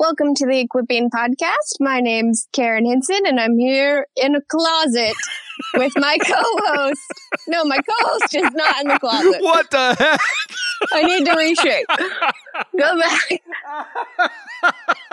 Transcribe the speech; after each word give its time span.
Welcome 0.00 0.34
to 0.36 0.46
the 0.46 0.58
Equipping 0.60 1.10
Podcast. 1.10 1.76
My 1.78 2.00
name's 2.00 2.48
Karen 2.54 2.86
Hinson, 2.86 3.20
and 3.26 3.38
I'm 3.38 3.58
here 3.58 4.06
in 4.16 4.34
a 4.34 4.40
closet 4.40 5.14
with 5.74 5.92
my 5.96 6.16
co-host. 6.26 7.02
No, 7.46 7.66
my 7.66 7.76
co-host 7.76 8.34
is 8.34 8.50
not 8.54 8.80
in 8.80 8.88
the 8.88 8.98
closet. 8.98 9.42
What 9.42 9.70
the 9.70 9.94
heck? 9.98 10.18
I 10.94 11.02
need 11.02 11.26
to 11.26 11.34
reshape. 11.34 11.86
Go 12.78 12.98
back. 12.98 13.28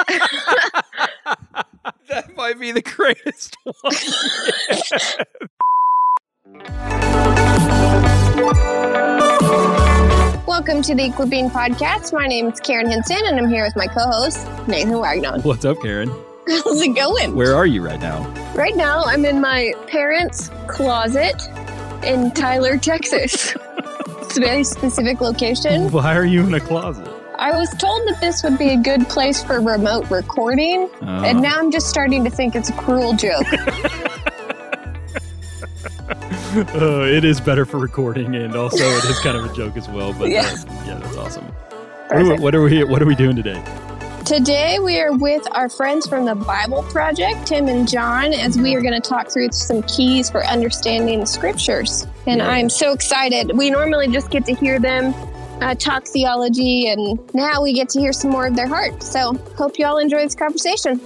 that 2.08 2.34
might 2.38 2.58
be 2.58 2.72
the 2.72 2.82
greatest 2.82 3.58
one. 3.66 3.94
Welcome 10.48 10.82
to 10.84 10.96
the 10.96 11.04
Equipping 11.06 11.50
Podcast. 11.50 12.14
My 12.14 12.26
name 12.26 12.48
is 12.48 12.60
Karen 12.62 12.90
Hinson, 12.90 13.20
and 13.26 13.38
I'm 13.38 13.50
here 13.50 13.66
with 13.66 13.76
my 13.76 13.86
co-host 13.88 14.48
Nathan 14.68 14.98
Wagnon. 14.98 15.42
What's 15.42 15.66
up, 15.66 15.82
Karen? 15.82 16.10
How's 16.48 16.82
it 16.82 16.96
going? 16.96 17.36
Where 17.36 17.54
are 17.56 17.66
you 17.66 17.84
right 17.86 18.00
now? 18.00 18.26
Right 18.56 18.76
now, 18.76 19.04
I'm 19.04 19.26
in 19.26 19.42
my 19.42 19.74
parents' 19.88 20.50
closet 20.68 21.50
in 22.04 22.32
Tyler, 22.32 22.78
Texas. 22.78 23.54
it's 24.22 24.38
a 24.38 24.40
very 24.40 24.64
specific 24.64 25.20
location. 25.20 25.92
Why 25.92 26.16
are 26.16 26.26
you 26.26 26.46
in 26.46 26.54
a 26.54 26.62
closet? 26.62 27.08
I 27.38 27.52
was 27.52 27.70
told 27.78 28.08
that 28.08 28.20
this 28.22 28.42
would 28.44 28.58
be 28.58 28.70
a 28.70 28.78
good 28.78 29.08
place 29.10 29.44
for 29.44 29.60
remote 29.60 30.10
recording, 30.10 30.90
Oh. 31.02 31.06
and 31.06 31.38
uh-huh. 31.38 31.40
now 31.42 31.60
I'm 31.60 31.72
just 31.72 31.90
starting 31.90 32.24
to 32.24 32.30
think 32.30 32.56
it's 32.56 32.70
a 32.70 32.74
cruel 32.74 33.14
joke. 33.14 33.46
Uh, 36.58 37.02
it 37.04 37.26
is 37.26 37.42
better 37.42 37.66
for 37.66 37.78
recording, 37.78 38.36
and 38.36 38.56
also 38.56 38.84
it 38.84 39.04
is 39.06 39.20
kind 39.20 39.36
of 39.38 39.46
a 39.46 39.54
joke 39.54 39.76
as 39.76 39.88
well. 39.90 40.14
But 40.14 40.30
Yeah. 40.30 40.44
yeah, 40.44 40.86
yeah 40.88 41.00
that's 41.00 41.18
awesome. 41.18 41.44
What 42.08 42.16
are, 42.16 42.24
we, 42.24 42.40
what 42.40 42.56
are 42.56 42.62
we? 42.62 42.84
What 42.86 43.02
are 43.02 43.06
we 43.06 43.16
doing 43.16 43.36
today? 43.36 43.62
Today, 44.26 44.80
we 44.80 45.00
are 45.00 45.16
with 45.16 45.46
our 45.52 45.68
friends 45.70 46.08
from 46.08 46.26
the 46.26 46.36
Bible 46.36 46.84
Project, 46.84 47.48
Tim 47.48 47.68
and 47.68 47.88
Jon, 47.88 48.34
as 48.34 48.58
we 48.58 48.76
are 48.76 48.82
going 48.82 49.00
to 49.00 49.10
talk 49.10 49.30
through 49.30 49.52
some 49.52 49.84
keys 49.84 50.30
for 50.30 50.46
understanding 50.46 51.20
the 51.20 51.26
scriptures. 51.26 52.08
And 52.26 52.40
Yeah. 52.40 52.50
I'm 52.50 52.70
so 52.70 52.92
excited. 52.94 53.52
We 53.58 53.70
normally 53.70 54.08
just 54.08 54.30
get 54.32 54.46
to 54.46 54.54
hear 54.54 54.80
them 54.80 55.14
uh, 55.62 55.76
talk 55.76 56.06
theology, 56.08 56.88
and 56.88 57.20
now 57.34 57.62
we 57.62 57.74
get 57.74 57.90
to 57.90 58.00
hear 58.00 58.14
some 58.14 58.32
more 58.32 58.48
of 58.48 58.56
their 58.56 58.68
heart. 58.68 59.04
So, 59.04 59.34
hope 59.58 59.78
you 59.78 59.86
all 59.86 59.98
enjoy 59.98 60.20
this 60.20 60.36
conversation. 60.36 61.00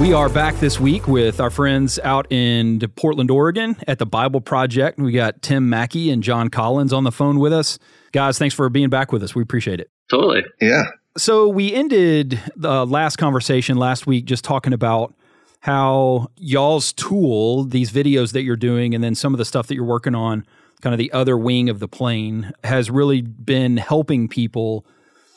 We 0.00 0.12
are 0.12 0.28
back 0.28 0.56
this 0.56 0.80
week 0.80 1.06
with 1.06 1.40
our 1.40 1.50
friends 1.50 2.00
out 2.00 2.30
in 2.30 2.80
Portland, 2.96 3.30
Oregon 3.30 3.76
at 3.86 4.00
the 4.00 4.06
Bible 4.06 4.40
Project. 4.40 4.98
We 4.98 5.12
got 5.12 5.40
Tim 5.40 5.70
Mackie 5.70 6.10
and 6.10 6.20
Jon 6.20 6.48
Collins 6.48 6.92
on 6.92 7.04
the 7.04 7.12
phone 7.12 7.38
with 7.38 7.52
us. 7.52 7.78
Guys, 8.12 8.36
thanks 8.36 8.56
for 8.56 8.68
being 8.68 8.90
back 8.90 9.12
with 9.12 9.22
us. 9.22 9.36
We 9.36 9.42
appreciate 9.42 9.78
it. 9.78 9.90
Totally. 10.10 10.44
Yeah. 10.60 10.82
So 11.16 11.48
we 11.48 11.72
ended 11.72 12.40
the 12.56 12.84
last 12.84 13.16
conversation 13.16 13.76
last 13.76 14.04
week 14.06 14.24
just 14.24 14.42
talking 14.44 14.72
about 14.72 15.14
how 15.60 16.28
y'all's 16.36 16.92
tool, 16.92 17.62
these 17.64 17.92
videos 17.92 18.32
that 18.32 18.42
you're 18.42 18.56
doing, 18.56 18.96
and 18.96 19.02
then 19.02 19.14
some 19.14 19.32
of 19.32 19.38
the 19.38 19.44
stuff 19.44 19.68
that 19.68 19.76
you're 19.76 19.84
working 19.84 20.16
on, 20.16 20.44
kind 20.80 20.92
of 20.92 20.98
the 20.98 21.12
other 21.12 21.38
wing 21.38 21.68
of 21.70 21.78
the 21.78 21.88
plane, 21.88 22.52
has 22.64 22.90
really 22.90 23.22
been 23.22 23.76
helping 23.76 24.26
people 24.26 24.84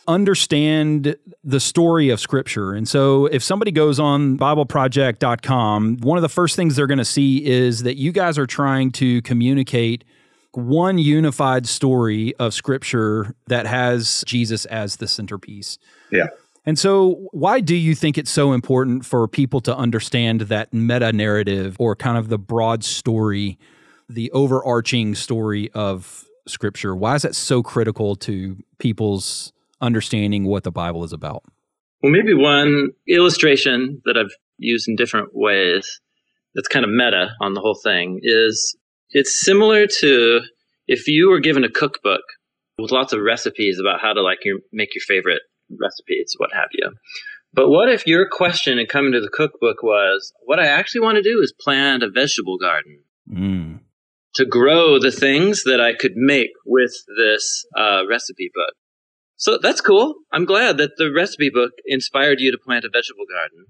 understand 0.08 1.16
the 1.44 1.60
story 1.60 2.10
of 2.10 2.20
scripture. 2.20 2.74
And 2.74 2.88
so 2.88 3.26
if 3.26 3.44
somebody 3.44 3.72
goes 3.72 4.00
on 4.00 4.38
bibleproject.com, 4.38 5.98
one 5.98 6.18
of 6.18 6.22
the 6.22 6.30
first 6.30 6.56
things 6.56 6.76
they're 6.76 6.88
going 6.88 6.98
to 6.98 7.06
see 7.06 7.46
is 7.46 7.84
that 7.84 7.98
you 7.98 8.12
guys 8.12 8.38
are 8.38 8.48
trying 8.48 8.92
to 8.94 9.22
communicate 9.24 10.04
one 10.54 10.98
unified 10.98 11.68
story 11.68 12.34
of 12.36 12.54
scripture 12.54 13.36
that 13.48 13.68
has 13.68 14.24
Jesus 14.26 14.66
as 14.66 14.96
the 14.96 15.08
centerpiece. 15.08 15.78
Yeah. 16.12 16.28
And 16.66 16.78
so, 16.78 17.28
why 17.32 17.62
do 17.62 17.76
you 17.76 17.96
think 17.96 18.18
it's 18.18 18.32
so 18.32 18.52
important 18.52 19.06
for 19.06 19.28
people 19.28 19.62
to 19.62 19.76
understand 19.76 20.42
that 20.42 20.74
meta 20.74 21.14
narrative 21.14 21.78
or 21.80 21.96
kind 21.96 22.18
of 22.18 22.28
the 22.28 22.38
broad 22.38 22.84
story, 22.84 23.58
the 24.10 24.30
overarching 24.32 25.16
story 25.16 25.70
of 25.74 26.26
scripture? 26.46 26.94
Why 26.94 27.16
is 27.16 27.22
that 27.22 27.36
so 27.36 27.64
critical 27.64 28.16
to 28.18 28.58
people's 28.80 29.54
understanding 29.82 30.46
what 30.46 30.64
the 30.64 30.72
Bible 30.72 31.04
is 31.04 31.14
about? 31.14 31.44
Well, 32.02 32.12
maybe 32.12 32.34
one 32.34 32.90
illustration 33.08 34.02
that 34.06 34.18
I've 34.18 34.34
used 34.58 34.88
in 34.88 34.96
different 34.96 35.30
ways 35.34 36.00
that's 36.56 36.68
kind 36.68 36.86
of 36.86 36.92
meta 36.92 37.30
on 37.42 37.54
the 37.54 37.62
whole 37.62 37.80
thing 37.84 38.20
is 38.24 38.76
it's 39.12 39.40
similar 39.40 39.88
to 40.00 40.42
if 40.88 41.08
you 41.08 41.30
were 41.30 41.40
given 41.40 41.64
a 41.64 41.70
cookbook 41.70 42.22
with 42.80 42.92
lots 42.92 43.14
of 43.14 43.22
recipes 43.22 43.80
about 43.80 44.00
how 44.02 44.14
to 44.14 44.22
like 44.22 44.40
your, 44.46 44.60
make 44.72 44.94
your 44.96 45.02
favorite 45.02 45.42
recipes, 45.80 46.34
what 46.38 46.52
have 46.54 46.70
you. 46.74 46.92
But 47.54 47.70
what 47.70 47.90
if 47.90 48.06
your 48.06 48.28
question 48.30 48.78
in 48.78 48.86
coming 48.86 49.14
to 49.14 49.22
the 49.22 49.30
cookbook 49.30 49.82
was, 49.82 50.32
what 50.46 50.60
I 50.60 50.68
actually 50.68 51.02
want 51.02 51.16
to 51.16 51.24
do 51.24 51.40
is 51.42 51.54
plant 51.60 52.04
a 52.04 52.10
vegetable 52.10 52.58
garden 52.58 53.04
Mm. 53.30 53.82
to 54.36 54.46
grow 54.46 55.00
the 55.00 55.12
things 55.12 55.64
that 55.64 55.82
I 55.82 55.94
could 55.94 56.14
make 56.16 56.52
with 56.66 56.94
this 57.18 57.66
uh, 57.78 58.08
recipe 58.10 58.50
book. 58.54 58.74
So 59.38 59.58
that's 59.62 59.82
cool. 59.82 60.16
I'm 60.32 60.46
glad 60.46 60.78
that 60.78 60.98
the 60.98 61.12
recipe 61.12 61.50
book 61.54 61.72
inspired 61.86 62.40
you 62.40 62.52
to 62.52 62.58
plant 62.58 62.86
a 62.86 62.90
vegetable 62.90 63.26
garden. 63.30 63.68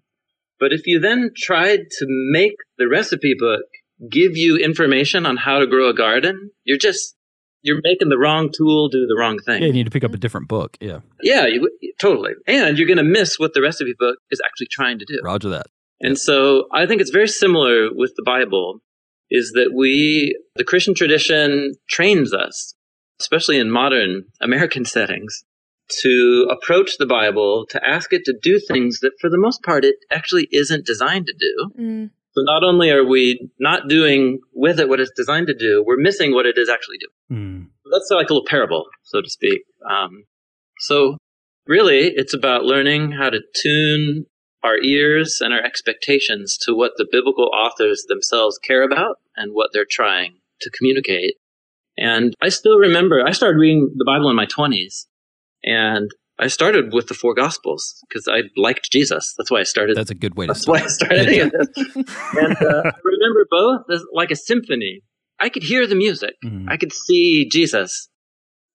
But 0.60 0.74
if 0.74 0.88
you 0.88 1.00
then 1.00 1.32
tried 1.36 1.82
to 2.00 2.06
make 2.32 2.56
the 2.78 2.88
recipe 2.88 3.36
book 3.38 3.66
give 4.10 4.36
you 4.36 4.58
information 4.58 5.26
on 5.26 5.38
how 5.38 5.60
to 5.60 5.68
grow 5.68 5.90
a 5.90 5.94
garden, 5.94 6.52
you're 6.64 6.78
just 6.78 7.16
you're 7.62 7.82
making 7.84 8.10
the 8.10 8.18
wrong 8.18 8.50
tool 8.56 8.88
do 8.88 9.06
the 9.08 9.16
wrong 9.20 9.40
thing. 9.40 9.62
Yeah, 9.62 9.68
you 9.68 9.74
need 9.74 9.86
to 9.86 9.92
pick 9.92 10.04
up 10.04 10.14
a 10.14 10.18
different 10.18 10.48
book. 10.48 10.78
Yeah, 10.80 11.00
Yeah, 11.22 11.48
you, 11.48 11.70
totally. 12.00 12.34
And 12.48 12.78
you're 12.78 12.88
going 12.88 12.98
to 12.98 13.04
miss 13.04 13.38
what 13.38 13.54
the 13.54 13.62
recipe 13.62 13.94
book 13.98 14.18
is 14.32 14.40
actually 14.46 14.68
trying 14.72 15.00
to 15.00 15.06
do. 15.06 15.20
roger 15.24 15.50
that. 15.50 15.68
And 16.00 16.18
so 16.18 16.68
I 16.72 16.86
think 16.86 17.02
it's 17.02 17.10
very 17.10 17.28
similar 17.28 17.90
with 17.94 18.14
the 18.16 18.24
Bible 18.24 18.80
is 19.30 19.52
that 19.56 19.72
we, 19.76 20.38
the 20.56 20.64
Christian 20.64 20.94
tradition 20.94 21.74
trains 21.90 22.34
us, 22.34 22.76
especially 23.20 23.58
in 23.60 23.70
modern 23.72 24.26
American 24.40 24.86
settings, 24.96 25.44
to 26.02 26.48
approach 26.50 26.98
the 26.98 27.06
Bible, 27.06 27.66
to 27.70 27.88
ask 27.88 28.14
it 28.14 28.26
to 28.26 28.34
do 28.42 28.60
things 28.60 29.00
that 29.00 29.14
for 29.20 29.30
the 29.30 29.38
most 29.38 29.64
part 29.64 29.86
it 29.86 29.96
actually 30.12 30.48
isn't 30.52 30.86
designed 30.86 31.28
to 31.28 31.34
do. 31.34 31.72
So 32.32 32.44
not 32.44 32.64
only 32.64 32.92
are 32.92 33.04
we 33.04 33.50
not 33.60 33.88
doing 33.88 34.40
with 34.54 34.80
it 34.80 34.90
what 34.90 35.00
it's 35.00 35.12
designed 35.16 35.48
to 35.48 35.56
do, 35.56 35.84
we're 35.86 35.98
missing 35.98 36.34
what 36.34 36.46
it 36.46 36.58
is 36.58 36.70
actually 36.70 36.98
doing. 37.00 37.40
Mm. 37.40 37.68
That's 37.92 38.10
like 38.12 38.30
a 38.30 38.34
little 38.34 38.46
parable, 38.48 38.86
so 39.04 39.22
to 39.22 39.30
speak. 39.30 39.64
Um, 39.90 40.26
so 40.80 41.18
really, 41.66 42.14
it's 42.16 42.36
about 42.36 42.64
learning 42.64 43.14
how 43.14 43.32
to 43.32 43.40
tune 43.56 44.26
our 44.64 44.78
ears 44.78 45.40
and 45.42 45.54
our 45.54 45.64
expectations 45.64 46.58
to 46.62 46.76
what 46.76 46.92
the 46.98 47.08
biblical 47.12 47.50
authors 47.54 48.06
themselves 48.08 48.60
care 48.60 48.84
about 48.84 49.16
and 49.36 49.54
what 49.54 49.70
they're 49.74 49.88
trying 49.90 50.40
to 50.62 50.70
communicate. 50.70 51.36
And 51.98 52.34
I 52.42 52.50
still 52.50 52.78
remember, 52.78 53.24
I 53.26 53.32
started 53.32 53.58
reading 53.58 53.94
the 53.96 54.06
Bible 54.06 54.30
in 54.30 54.36
my 54.36 54.46
20s, 54.46 55.06
and 55.64 56.10
I 56.40 56.48
started 56.48 56.94
with 56.94 57.08
the 57.08 57.14
four 57.16 57.34
Gospels 57.34 58.04
because 58.08 58.28
I 58.28 58.44
liked 58.56 58.92
Jesus. 58.92 59.34
That's 59.38 59.50
why 59.50 59.60
I 59.62 59.64
started. 59.64 59.98
That's 59.98 60.12
a 60.12 60.16
good 60.16 60.36
way 60.36 60.46
to 60.46 60.54
That's 60.54 60.68
why 60.68 60.80
start. 60.86 61.12
I 61.14 61.24
started 61.24 61.28
doing. 61.30 61.52
And 61.96 62.56
uh, 62.62 62.82
I 62.86 63.00
remember 63.04 63.48
both 63.50 63.82
as 63.92 64.04
like 64.14 64.30
a 64.32 64.36
symphony. 64.36 65.02
I 65.40 65.50
could 65.50 65.64
hear 65.64 65.88
the 65.88 65.96
music. 65.96 66.36
Mhm. 66.44 66.66
I 66.70 66.78
could 66.78 66.94
see 66.94 67.48
Jesus, 67.50 68.10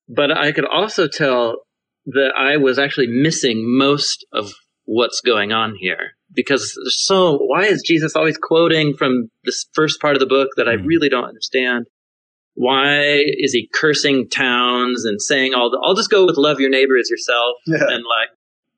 but 0.09 0.37
I 0.37 0.53
could 0.53 0.65
also 0.66 1.06
tell 1.09 1.59
that 2.06 2.32
I 2.37 2.56
was 2.56 2.78
actually 2.78 3.06
missing 3.09 3.62
most 3.78 4.26
of 4.32 4.53
what's 4.84 5.20
going 5.20 5.53
on 5.53 5.76
here 5.78 6.12
because 6.34 6.75
so 6.88 7.38
why 7.38 7.62
is 7.66 7.84
Jesus 7.87 8.16
always 8.16 8.37
quoting 8.37 8.94
from 8.99 9.28
this 9.44 9.66
first 9.75 10.00
part 10.00 10.16
of 10.16 10.20
the 10.20 10.26
book 10.26 10.49
that 10.56 10.69
I 10.69 10.75
Mhm. 10.76 10.87
really 10.87 11.09
don't 11.09 11.25
understand? 11.25 11.87
Why 12.55 13.23
is 13.39 13.53
he 13.53 13.69
cursing 13.73 14.29
towns 14.29 15.05
and 15.05 15.21
saying 15.21 15.55
all 15.55 15.71
the 15.71 15.81
I'll 15.85 15.95
just 15.95 16.11
go 16.11 16.27
with 16.27 16.37
love 16.37 16.61
your 16.61 16.71
neighbor 16.71 16.97
as 16.99 17.09
yourself 17.11 17.57
Yeah. 17.67 17.79
and 17.89 18.05
like 18.05 18.31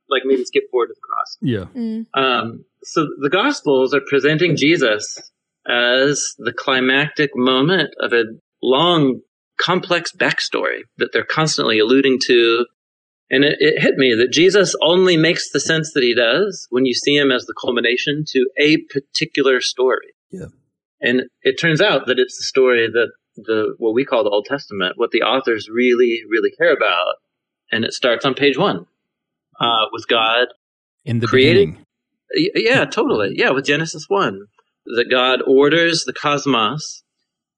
like 0.08 0.22
maybe 0.24 0.44
skip 0.44 0.64
forward 0.70 0.88
to 0.88 0.94
the 0.94 1.00
cross. 1.00 1.38
Yeah, 1.40 2.02
Um, 2.14 2.64
so 2.82 3.06
the 3.22 3.30
Gospels 3.30 3.94
are 3.94 4.02
presenting 4.06 4.54
Jesus 4.54 5.18
as 5.66 6.34
the 6.38 6.52
climactic 6.52 7.30
moment 7.34 7.90
of 8.00 8.12
a 8.12 8.24
long, 8.62 9.20
complex 9.58 10.12
backstory 10.14 10.80
that 10.98 11.10
they're 11.12 11.24
constantly 11.24 11.78
alluding 11.78 12.18
to. 12.26 12.66
And 13.30 13.44
it, 13.44 13.56
it 13.60 13.80
hit 13.80 13.94
me 13.96 14.14
that 14.18 14.30
Jesus 14.30 14.74
only 14.82 15.16
makes 15.16 15.50
the 15.50 15.58
sense 15.60 15.90
that 15.94 16.02
he 16.02 16.14
does 16.14 16.66
when 16.70 16.84
you 16.84 16.92
see 16.92 17.16
him 17.16 17.32
as 17.32 17.46
the 17.46 17.54
culmination 17.58 18.24
to 18.28 18.46
a 18.60 18.76
particular 18.92 19.62
story. 19.62 20.08
Yeah. 20.30 20.46
And 21.00 21.22
it 21.42 21.58
turns 21.58 21.80
out 21.80 22.06
that 22.06 22.18
it's 22.18 22.36
the 22.36 22.44
story 22.44 22.88
that 22.92 23.08
the 23.36 23.74
what 23.78 23.94
we 23.94 24.04
call 24.04 24.24
the 24.24 24.30
Old 24.30 24.46
Testament, 24.46 24.94
what 24.96 25.10
the 25.10 25.22
authors 25.22 25.68
really, 25.68 26.22
really 26.28 26.50
care 26.50 26.72
about. 26.72 27.16
And 27.72 27.84
it 27.84 27.92
starts 27.92 28.24
on 28.24 28.34
page 28.34 28.56
one 28.58 28.86
uh, 29.60 29.86
with 29.92 30.06
God 30.08 30.48
in 31.04 31.20
the 31.20 31.26
Creating- 31.26 31.70
beginning. 31.70 31.86
Yeah, 32.56 32.84
totally. 32.84 33.34
Yeah, 33.36 33.50
with 33.50 33.64
Genesis 33.66 34.06
1. 34.08 34.46
That 34.96 35.08
God 35.10 35.40
orders 35.46 36.04
the 36.04 36.12
cosmos 36.12 37.02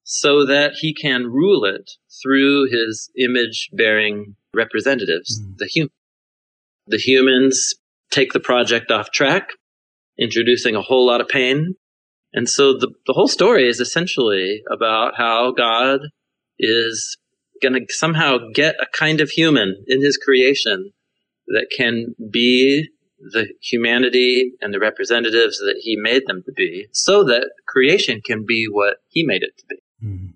so 0.03 0.45
that 0.45 0.73
he 0.79 0.93
can 0.93 1.25
rule 1.25 1.65
it 1.65 1.91
through 2.21 2.67
his 2.69 3.09
image 3.17 3.69
bearing 3.73 4.35
representatives, 4.53 5.41
Mhm. 5.41 5.57
the 5.57 5.69
hum- 5.77 5.91
the 6.87 6.97
humans 6.97 7.73
take 8.11 8.31
the 8.33 8.39
project 8.39 8.91
off 8.91 9.11
track, 9.11 9.49
introducing 10.17 10.75
a 10.75 10.81
whole 10.81 11.05
lot 11.05 11.19
of 11.21 11.27
pain. 11.27 11.75
And 12.33 12.49
so 12.49 12.73
the, 12.73 12.91
the 13.05 13.13
whole 13.13 13.27
story 13.27 13.67
is 13.67 13.79
essentially 13.79 14.61
about 14.71 15.13
how 15.17 15.51
God 15.51 16.01
is 16.59 17.17
going 17.61 17.73
to 17.73 17.85
somehow 17.89 18.37
get 18.53 18.75
a 18.81 18.85
kind 18.97 19.21
of 19.21 19.29
human 19.29 19.83
in 19.87 20.01
his 20.01 20.17
creation 20.17 20.91
that 21.47 21.67
can 21.75 22.15
be 22.31 22.89
the 23.19 23.47
humanity 23.61 24.51
and 24.61 24.73
the 24.73 24.79
representatives 24.79 25.57
that 25.57 25.79
he 25.81 25.95
made 25.95 26.23
them 26.27 26.43
to 26.45 26.51
be 26.51 26.87
so 26.91 27.23
that 27.23 27.49
creation 27.67 28.21
can 28.23 28.45
be 28.47 28.67
what 28.69 28.97
he 29.07 29.23
made 29.23 29.41
it 29.41 29.57
to 29.57 29.65
be. 29.67 29.75
Mm-hmm. 30.05 30.27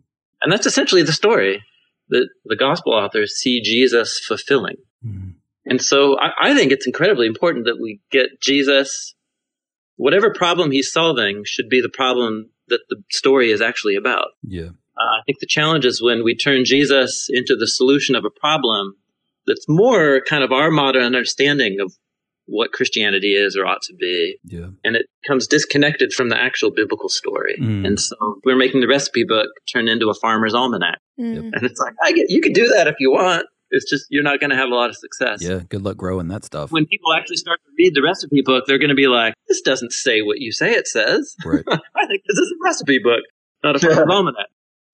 And 0.42 0.52
that's 0.52 0.66
essentially 0.66 1.04
the 1.04 1.12
story 1.12 1.64
that 2.10 2.28
the 2.46 2.56
gospel 2.56 2.94
authors 2.94 3.36
see 3.36 3.62
Jesus 3.62 4.20
fulfilling. 4.20 4.78
Mm-hmm. 5.06 5.30
And 5.66 5.82
so 5.82 6.18
I, 6.20 6.50
I 6.50 6.56
think 6.56 6.72
it's 6.72 6.88
incredibly 6.88 7.28
important 7.28 7.66
that 7.66 7.80
we 7.80 8.02
get 8.12 8.42
Jesus, 8.42 9.14
whatever 10.02 10.34
problem 10.34 10.72
he's 10.72 10.92
solving 10.92 11.44
should 11.46 11.70
be 11.70 11.80
the 11.80 11.92
problem 11.94 12.50
that 12.70 12.80
the 12.90 13.04
story 13.12 13.52
is 13.52 13.62
actually 13.62 13.96
about. 13.96 14.30
Yeah. 14.42 14.70
Uh, 14.98 15.20
I 15.20 15.22
think 15.28 15.38
the 15.40 15.46
challenge 15.48 15.86
is 15.86 16.02
when 16.02 16.24
we 16.24 16.36
turn 16.36 16.66
Jesus 16.66 17.28
into 17.30 17.56
the 17.56 17.68
solution 17.68 18.16
of 18.16 18.26
a 18.26 18.32
problem 18.32 18.96
that's 19.46 19.66
more 19.70 20.22
kind 20.28 20.44
of 20.44 20.52
our 20.52 20.72
modern 20.72 21.04
understanding 21.04 21.78
of 21.80 21.94
what 22.48 22.72
Christianity 22.72 23.34
is 23.34 23.56
or 23.56 23.68
ought 23.68 23.84
to 23.84 23.94
be. 23.94 24.38
Yeah. 24.44 24.70
And 24.84 24.96
it 24.96 25.06
comes 25.28 25.46
disconnected 25.46 26.14
from 26.14 26.30
the 26.30 26.42
actual 26.42 26.72
biblical 26.72 27.08
story. 27.08 27.58
Mm. 27.62 27.86
And 27.86 28.00
so 28.00 28.16
we're 28.44 28.58
making 28.58 28.82
the 28.82 28.88
recipe 28.88 29.24
book 29.24 29.50
turn 29.72 29.88
into 29.88 30.10
a 30.10 30.16
farmer's 30.16 30.56
almanac. 30.56 31.00
Mm. 31.20 31.52
And 31.54 31.64
it's 31.64 31.80
like, 31.80 31.94
I 32.04 32.12
get, 32.12 32.26
you 32.30 32.42
can 32.42 32.54
do 32.54 32.68
that 32.70 32.88
if 32.88 32.96
you 33.00 33.12
want. 33.12 33.46
It's 33.72 33.90
just 33.90 34.06
you're 34.10 34.24
not 34.24 34.40
going 34.42 34.50
to 34.50 34.56
have 34.58 34.70
a 34.70 34.76
lot 34.76 34.90
of 34.90 34.98
success. 34.98 35.42
Yeah, 35.42 35.62
good 35.70 35.82
luck 35.82 35.96
growing 35.96 36.28
that 36.28 36.44
stuff. 36.44 36.72
When 36.72 36.86
people 36.86 37.14
actually 37.14 37.38
start 37.38 37.62
to 37.64 37.72
read 37.78 37.96
the 37.96 38.02
recipe 38.02 38.42
book, 38.44 38.66
they're 38.68 38.78
going 38.78 38.90
to 38.90 38.96
be 38.96 39.08
like, 39.08 39.34
"This 39.48 39.62
doesn't 39.62 39.94
say 39.94 40.22
what 40.22 40.40
you 40.40 40.52
say 40.52 40.74
it 40.74 40.88
says." 40.88 41.36
Right. 41.46 41.64
I 41.70 42.06
think 42.08 42.24
this 42.28 42.38
is 42.38 42.54
a 42.54 42.64
recipe 42.64 43.00
book, 43.00 43.22
not 43.64 43.78
a 43.78 43.80
farmer's 43.80 44.14
almanac. 44.14 44.48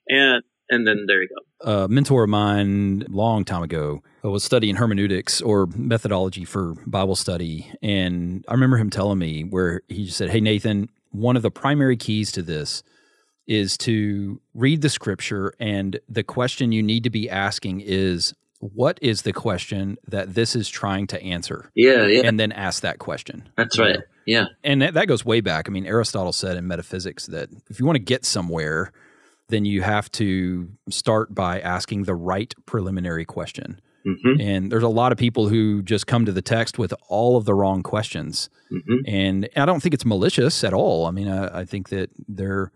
And 0.07 0.43
and 0.69 0.85
then 0.85 1.05
there 1.07 1.21
you 1.21 1.29
go. 1.29 1.83
A 1.83 1.87
mentor 1.87 2.23
of 2.23 2.29
mine, 2.29 3.05
long 3.09 3.45
time 3.45 3.63
ago, 3.63 4.03
uh, 4.23 4.29
was 4.29 4.43
studying 4.43 4.75
hermeneutics 4.75 5.41
or 5.41 5.67
methodology 5.75 6.45
for 6.45 6.75
Bible 6.85 7.15
study, 7.15 7.71
and 7.81 8.45
I 8.47 8.53
remember 8.53 8.77
him 8.77 8.91
telling 8.91 9.17
me 9.17 9.43
where 9.43 9.81
he 9.87 10.05
just 10.05 10.17
said, 10.17 10.29
"Hey 10.29 10.39
Nathan, 10.39 10.89
one 11.09 11.35
of 11.35 11.41
the 11.41 11.51
primary 11.51 11.97
keys 11.97 12.31
to 12.33 12.41
this." 12.41 12.83
Is 13.47 13.77
to 13.77 14.41
read 14.53 14.81
the 14.81 14.89
scripture, 14.89 15.53
and 15.57 16.01
the 16.09 16.21
question 16.21 16.73
you 16.73 16.83
need 16.83 17.05
to 17.05 17.09
be 17.09 17.29
asking 17.29 17.79
is 17.79 18.33
what 18.59 18.97
is 19.01 19.21
the 19.21 19.33
question 19.33 19.97
that 20.07 20.33
this 20.33 20.55
is 20.55 20.69
trying 20.69 21.07
to 21.07 21.21
answer? 21.21 21.71
Yeah, 21.75 22.05
yeah. 22.07 22.21
And 22.25 22.39
then 22.39 22.51
ask 22.51 22.81
that 22.81 22.99
question. 22.99 23.49
That's 23.55 23.77
right. 23.77 23.99
Yeah. 24.25 24.47
And 24.63 24.81
that, 24.81 24.93
that 24.95 25.07
goes 25.07 25.23
way 25.23 25.41
back. 25.41 25.69
I 25.69 25.71
mean, 25.71 25.85
Aristotle 25.85 26.33
said 26.33 26.57
in 26.57 26.67
metaphysics 26.67 27.27
that 27.27 27.49
if 27.69 27.79
you 27.79 27.85
want 27.85 27.95
to 27.95 28.03
get 28.03 28.25
somewhere, 28.25 28.91
then 29.49 29.63
you 29.63 29.81
have 29.81 30.11
to 30.13 30.69
start 30.89 31.33
by 31.33 31.59
asking 31.61 32.03
the 32.03 32.15
right 32.15 32.53
preliminary 32.65 33.25
question. 33.25 33.79
Mm-hmm. 34.05 34.41
And 34.41 34.71
there's 34.71 34.83
a 34.83 34.89
lot 34.89 35.11
of 35.11 35.17
people 35.17 35.49
who 35.49 35.81
just 35.81 36.07
come 36.07 36.25
to 36.25 36.31
the 36.31 36.41
text 36.41 36.77
with 36.77 36.93
all 37.09 37.37
of 37.37 37.45
the 37.45 37.53
wrong 37.53 37.83
questions. 37.83 38.49
Mm-hmm. 38.71 38.95
And 39.05 39.49
I 39.55 39.65
don't 39.65 39.81
think 39.81 39.93
it's 39.93 40.05
malicious 40.05 40.63
at 40.63 40.73
all. 40.73 41.05
I 41.05 41.11
mean, 41.11 41.27
I, 41.27 41.59
I 41.61 41.65
think 41.65 41.89
that 41.89 42.09
they're 42.27 42.71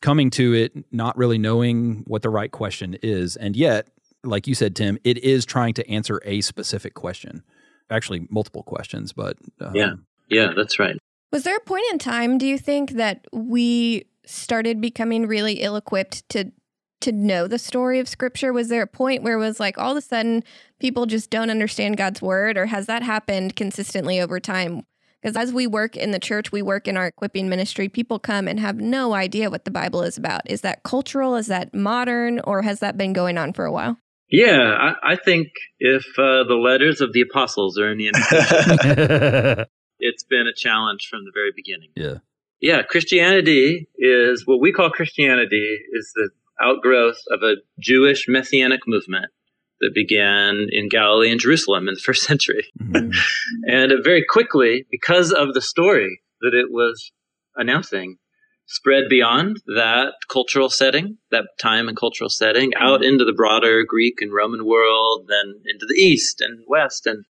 coming 0.00 0.30
to 0.30 0.52
it 0.52 0.72
not 0.92 1.16
really 1.16 1.38
knowing 1.38 2.04
what 2.06 2.22
the 2.22 2.30
right 2.30 2.50
question 2.50 2.96
is. 3.02 3.36
And 3.36 3.56
yet, 3.56 3.88
like 4.24 4.46
you 4.46 4.54
said, 4.54 4.74
Tim, 4.74 4.98
it 5.04 5.18
is 5.18 5.44
trying 5.44 5.74
to 5.74 5.88
answer 5.88 6.20
a 6.24 6.40
specific 6.40 6.94
question. 6.94 7.42
Actually, 7.90 8.26
multiple 8.30 8.62
questions, 8.62 9.12
but 9.12 9.36
um, 9.60 9.74
yeah, 9.74 9.92
yeah, 10.28 10.52
that's 10.56 10.78
right. 10.78 10.96
Was 11.32 11.44
there 11.44 11.56
a 11.56 11.60
point 11.60 11.84
in 11.92 11.98
time, 11.98 12.38
do 12.38 12.46
you 12.46 12.58
think, 12.58 12.92
that 12.92 13.26
we 13.32 14.06
started 14.24 14.80
becoming 14.80 15.26
really 15.26 15.54
ill 15.54 15.76
equipped 15.76 16.28
to 16.30 16.50
to 17.00 17.12
know 17.12 17.46
the 17.46 17.58
story 17.58 17.98
of 17.98 18.08
scripture? 18.08 18.52
Was 18.52 18.68
there 18.68 18.82
a 18.82 18.86
point 18.86 19.22
where 19.22 19.34
it 19.34 19.40
was 19.40 19.60
like 19.60 19.76
all 19.76 19.90
of 19.90 19.98
a 19.98 20.00
sudden 20.00 20.42
people 20.80 21.04
just 21.04 21.28
don't 21.28 21.50
understand 21.50 21.98
God's 21.98 22.22
word, 22.22 22.56
or 22.56 22.66
has 22.66 22.86
that 22.86 23.02
happened 23.02 23.56
consistently 23.56 24.20
over 24.20 24.40
time? 24.40 24.86
Because 25.20 25.36
as 25.36 25.52
we 25.52 25.66
work 25.66 25.96
in 25.96 26.10
the 26.10 26.18
church, 26.18 26.52
we 26.52 26.62
work 26.62 26.86
in 26.86 26.96
our 26.96 27.06
equipping 27.06 27.48
ministry, 27.48 27.88
people 27.88 28.18
come 28.18 28.46
and 28.46 28.60
have 28.60 28.76
no 28.76 29.14
idea 29.14 29.50
what 29.50 29.64
the 29.64 29.70
Bible 29.70 30.02
is 30.02 30.18
about. 30.18 30.42
Is 30.44 30.60
that 30.60 30.82
cultural? 30.82 31.36
Is 31.36 31.46
that 31.46 31.74
modern? 31.74 32.40
Or 32.40 32.60
has 32.60 32.80
that 32.80 32.98
been 32.98 33.14
going 33.14 33.38
on 33.38 33.54
for 33.54 33.64
a 33.64 33.72
while? 33.72 33.98
Yeah, 34.34 34.94
I, 35.04 35.12
I 35.12 35.16
think 35.16 35.48
if 35.78 36.04
uh, 36.18 36.42
the 36.44 36.58
letters 36.60 37.00
of 37.00 37.12
the 37.12 37.20
apostles 37.20 37.78
are 37.78 37.92
in 37.92 37.98
the 37.98 39.68
it's 40.00 40.24
been 40.24 40.46
a 40.48 40.54
challenge 40.54 41.06
from 41.08 41.24
the 41.24 41.30
very 41.32 41.52
beginning. 41.54 41.90
Yeah. 41.94 42.18
Yeah, 42.60 42.82
Christianity 42.82 43.88
is 43.96 44.44
what 44.44 44.60
we 44.60 44.72
call 44.72 44.90
Christianity 44.90 45.78
is 45.92 46.12
the 46.14 46.30
outgrowth 46.60 47.20
of 47.30 47.42
a 47.42 47.56
Jewish 47.78 48.26
messianic 48.26 48.80
movement 48.88 49.26
that 49.80 49.92
began 49.94 50.66
in 50.70 50.88
Galilee 50.88 51.30
and 51.30 51.38
Jerusalem 51.38 51.86
in 51.86 51.94
the 51.94 52.00
first 52.04 52.22
century. 52.22 52.64
Mm-hmm. 52.80 53.10
and 53.68 53.92
it 53.92 54.02
very 54.02 54.24
quickly, 54.28 54.86
because 54.90 55.32
of 55.32 55.54
the 55.54 55.60
story 55.60 56.22
that 56.40 56.54
it 56.54 56.72
was 56.72 57.12
announcing, 57.54 58.16
spread 58.66 59.04
beyond 59.08 59.58
that 59.66 60.14
cultural 60.30 60.70
setting, 60.70 61.18
that 61.30 61.46
time 61.60 61.88
and 61.88 61.96
cultural 61.96 62.30
setting, 62.30 62.72
out 62.74 63.00
mm-hmm. 63.00 63.12
into 63.12 63.24
the 63.24 63.32
broader 63.32 63.84
Greek 63.86 64.20
and 64.20 64.32
Roman 64.32 64.64
world, 64.64 65.28
then 65.28 65.60
into 65.66 65.86
the 65.86 66.00
East 66.00 66.40
and 66.40 66.64
West. 66.66 67.06
And, 67.06 67.24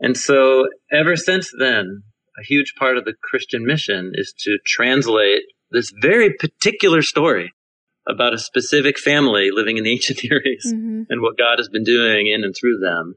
and 0.00 0.16
so 0.16 0.68
ever 0.90 1.16
since 1.16 1.50
then, 1.58 2.02
a 2.38 2.44
huge 2.44 2.74
part 2.78 2.98
of 2.98 3.04
the 3.04 3.14
Christian 3.22 3.64
mission 3.64 4.12
is 4.14 4.34
to 4.38 4.58
translate 4.66 5.42
this 5.70 5.92
very 6.00 6.32
particular 6.32 7.02
story 7.02 7.52
about 8.06 8.34
a 8.34 8.38
specific 8.38 8.98
family 8.98 9.50
living 9.52 9.76
in 9.76 9.84
the 9.84 9.92
ancient 9.92 10.20
Near 10.24 10.42
East 10.42 10.74
mm-hmm. 10.74 11.02
and 11.08 11.20
what 11.20 11.38
God 11.38 11.58
has 11.58 11.68
been 11.68 11.84
doing 11.84 12.26
in 12.26 12.44
and 12.44 12.54
through 12.54 12.78
them 12.78 13.14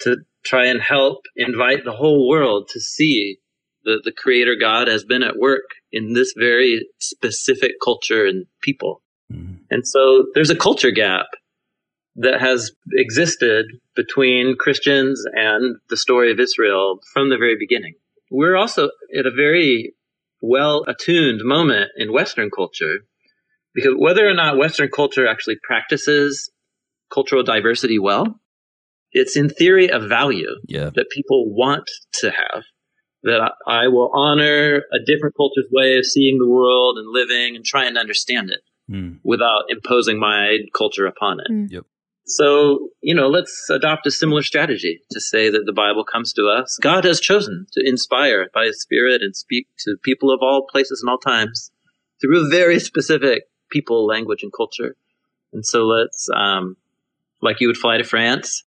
to 0.00 0.18
try 0.44 0.66
and 0.66 0.80
help 0.80 1.26
invite 1.36 1.84
the 1.84 1.92
whole 1.92 2.28
world 2.28 2.68
to 2.72 2.80
see 2.80 3.38
that 3.84 4.00
the 4.04 4.12
creator 4.12 4.56
God 4.58 4.88
has 4.88 5.04
been 5.04 5.22
at 5.22 5.38
work 5.38 5.64
in 5.92 6.12
this 6.12 6.34
very 6.36 6.86
specific 7.00 7.72
culture 7.82 8.24
and 8.24 8.46
people. 8.62 9.02
Mm-hmm. 9.32 9.54
And 9.70 9.86
so 9.86 10.26
there's 10.34 10.50
a 10.50 10.56
culture 10.56 10.90
gap 10.90 11.26
that 12.16 12.40
has 12.40 12.72
existed 12.92 13.66
between 13.94 14.56
Christians 14.56 15.24
and 15.32 15.76
the 15.88 15.96
story 15.96 16.32
of 16.32 16.40
Israel 16.40 16.98
from 17.12 17.30
the 17.30 17.38
very 17.38 17.56
beginning. 17.58 17.94
We're 18.30 18.56
also 18.56 18.90
at 19.16 19.26
a 19.26 19.30
very 19.30 19.94
well 20.42 20.84
attuned 20.86 21.42
moment 21.44 21.90
in 21.96 22.12
Western 22.12 22.50
culture 22.50 23.00
because 23.74 23.94
whether 23.96 24.28
or 24.28 24.34
not 24.34 24.58
Western 24.58 24.88
culture 24.88 25.26
actually 25.26 25.56
practices 25.62 26.50
cultural 27.12 27.42
diversity 27.42 27.98
well, 27.98 28.40
it's 29.12 29.36
in 29.36 29.48
theory 29.48 29.88
a 29.88 29.98
value 29.98 30.54
yeah. 30.66 30.90
that 30.94 31.10
people 31.10 31.52
want 31.54 31.88
to 32.14 32.30
have 32.30 32.62
that 33.22 33.52
I 33.66 33.88
will 33.88 34.10
honor 34.14 34.82
a 34.92 34.98
different 35.04 35.36
culture's 35.36 35.66
way 35.70 35.98
of 35.98 36.06
seeing 36.06 36.38
the 36.38 36.48
world 36.48 36.96
and 36.98 37.08
living 37.12 37.56
and 37.56 37.64
trying 37.64 37.94
to 37.94 38.00
understand 38.00 38.50
it 38.50 38.60
mm. 38.90 39.18
without 39.22 39.64
imposing 39.68 40.18
my 40.18 40.58
culture 40.76 41.06
upon 41.06 41.40
it. 41.40 41.52
Mm. 41.52 41.70
Yep. 41.70 41.84
So, 42.26 42.90
you 43.00 43.14
know, 43.14 43.28
let's 43.28 43.68
adopt 43.70 44.06
a 44.06 44.10
similar 44.10 44.42
strategy 44.42 45.00
to 45.10 45.20
say 45.20 45.50
that 45.50 45.64
the 45.66 45.72
Bible 45.72 46.04
comes 46.04 46.32
to 46.34 46.46
us. 46.46 46.78
God 46.80 47.04
has 47.04 47.18
chosen 47.18 47.66
to 47.72 47.82
inspire 47.84 48.48
by 48.54 48.66
His 48.66 48.80
Spirit 48.80 49.20
and 49.20 49.34
speak 49.34 49.66
to 49.80 49.96
people 50.02 50.32
of 50.32 50.40
all 50.40 50.66
places 50.70 51.02
and 51.02 51.10
all 51.10 51.18
times 51.18 51.72
through 52.20 52.46
a 52.46 52.48
very 52.48 52.78
specific 52.78 53.44
people, 53.70 54.06
language, 54.06 54.42
and 54.42 54.52
culture. 54.52 54.96
And 55.52 55.66
so 55.66 55.86
let's, 55.86 56.28
um, 56.32 56.76
like 57.42 57.60
you 57.60 57.66
would 57.66 57.76
fly 57.76 57.96
to 57.96 58.04
France, 58.04 58.62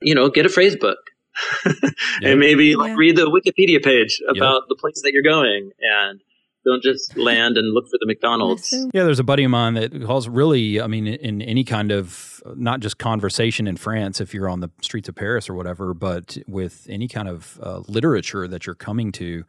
you 0.00 0.14
know, 0.14 0.28
get 0.28 0.46
a 0.46 0.50
phrase 0.50 0.74
book 0.74 0.98
and 2.22 2.40
maybe 2.40 2.76
like 2.76 2.96
read 2.96 3.16
the 3.16 3.30
Wikipedia 3.30 3.82
page 3.82 4.20
about 4.28 4.68
the 4.68 4.74
place 4.74 5.02
that 5.02 5.12
you're 5.12 5.22
going 5.22 5.70
and 5.80 6.20
don't 6.66 6.82
just 6.82 7.16
land 7.16 7.56
and 7.56 7.72
look 7.72 7.86
for 7.86 7.96
the 8.00 8.06
McDonald's. 8.06 8.72
Yeah, 8.92 9.04
there's 9.04 9.20
a 9.20 9.24
buddy 9.24 9.44
of 9.44 9.50
mine 9.50 9.74
that 9.74 10.04
calls 10.04 10.28
really, 10.28 10.80
I 10.80 10.88
mean, 10.88 11.06
in 11.06 11.40
any 11.40 11.62
kind 11.62 11.92
of 11.92 12.42
not 12.56 12.80
just 12.80 12.98
conversation 12.98 13.68
in 13.68 13.76
France, 13.76 14.20
if 14.20 14.34
you're 14.34 14.48
on 14.48 14.60
the 14.60 14.70
streets 14.82 15.08
of 15.08 15.14
Paris 15.14 15.48
or 15.48 15.54
whatever, 15.54 15.94
but 15.94 16.36
with 16.48 16.86
any 16.90 17.06
kind 17.06 17.28
of 17.28 17.60
uh, 17.62 17.82
literature 17.86 18.48
that 18.48 18.66
you're 18.66 18.74
coming 18.74 19.12
to, 19.12 19.44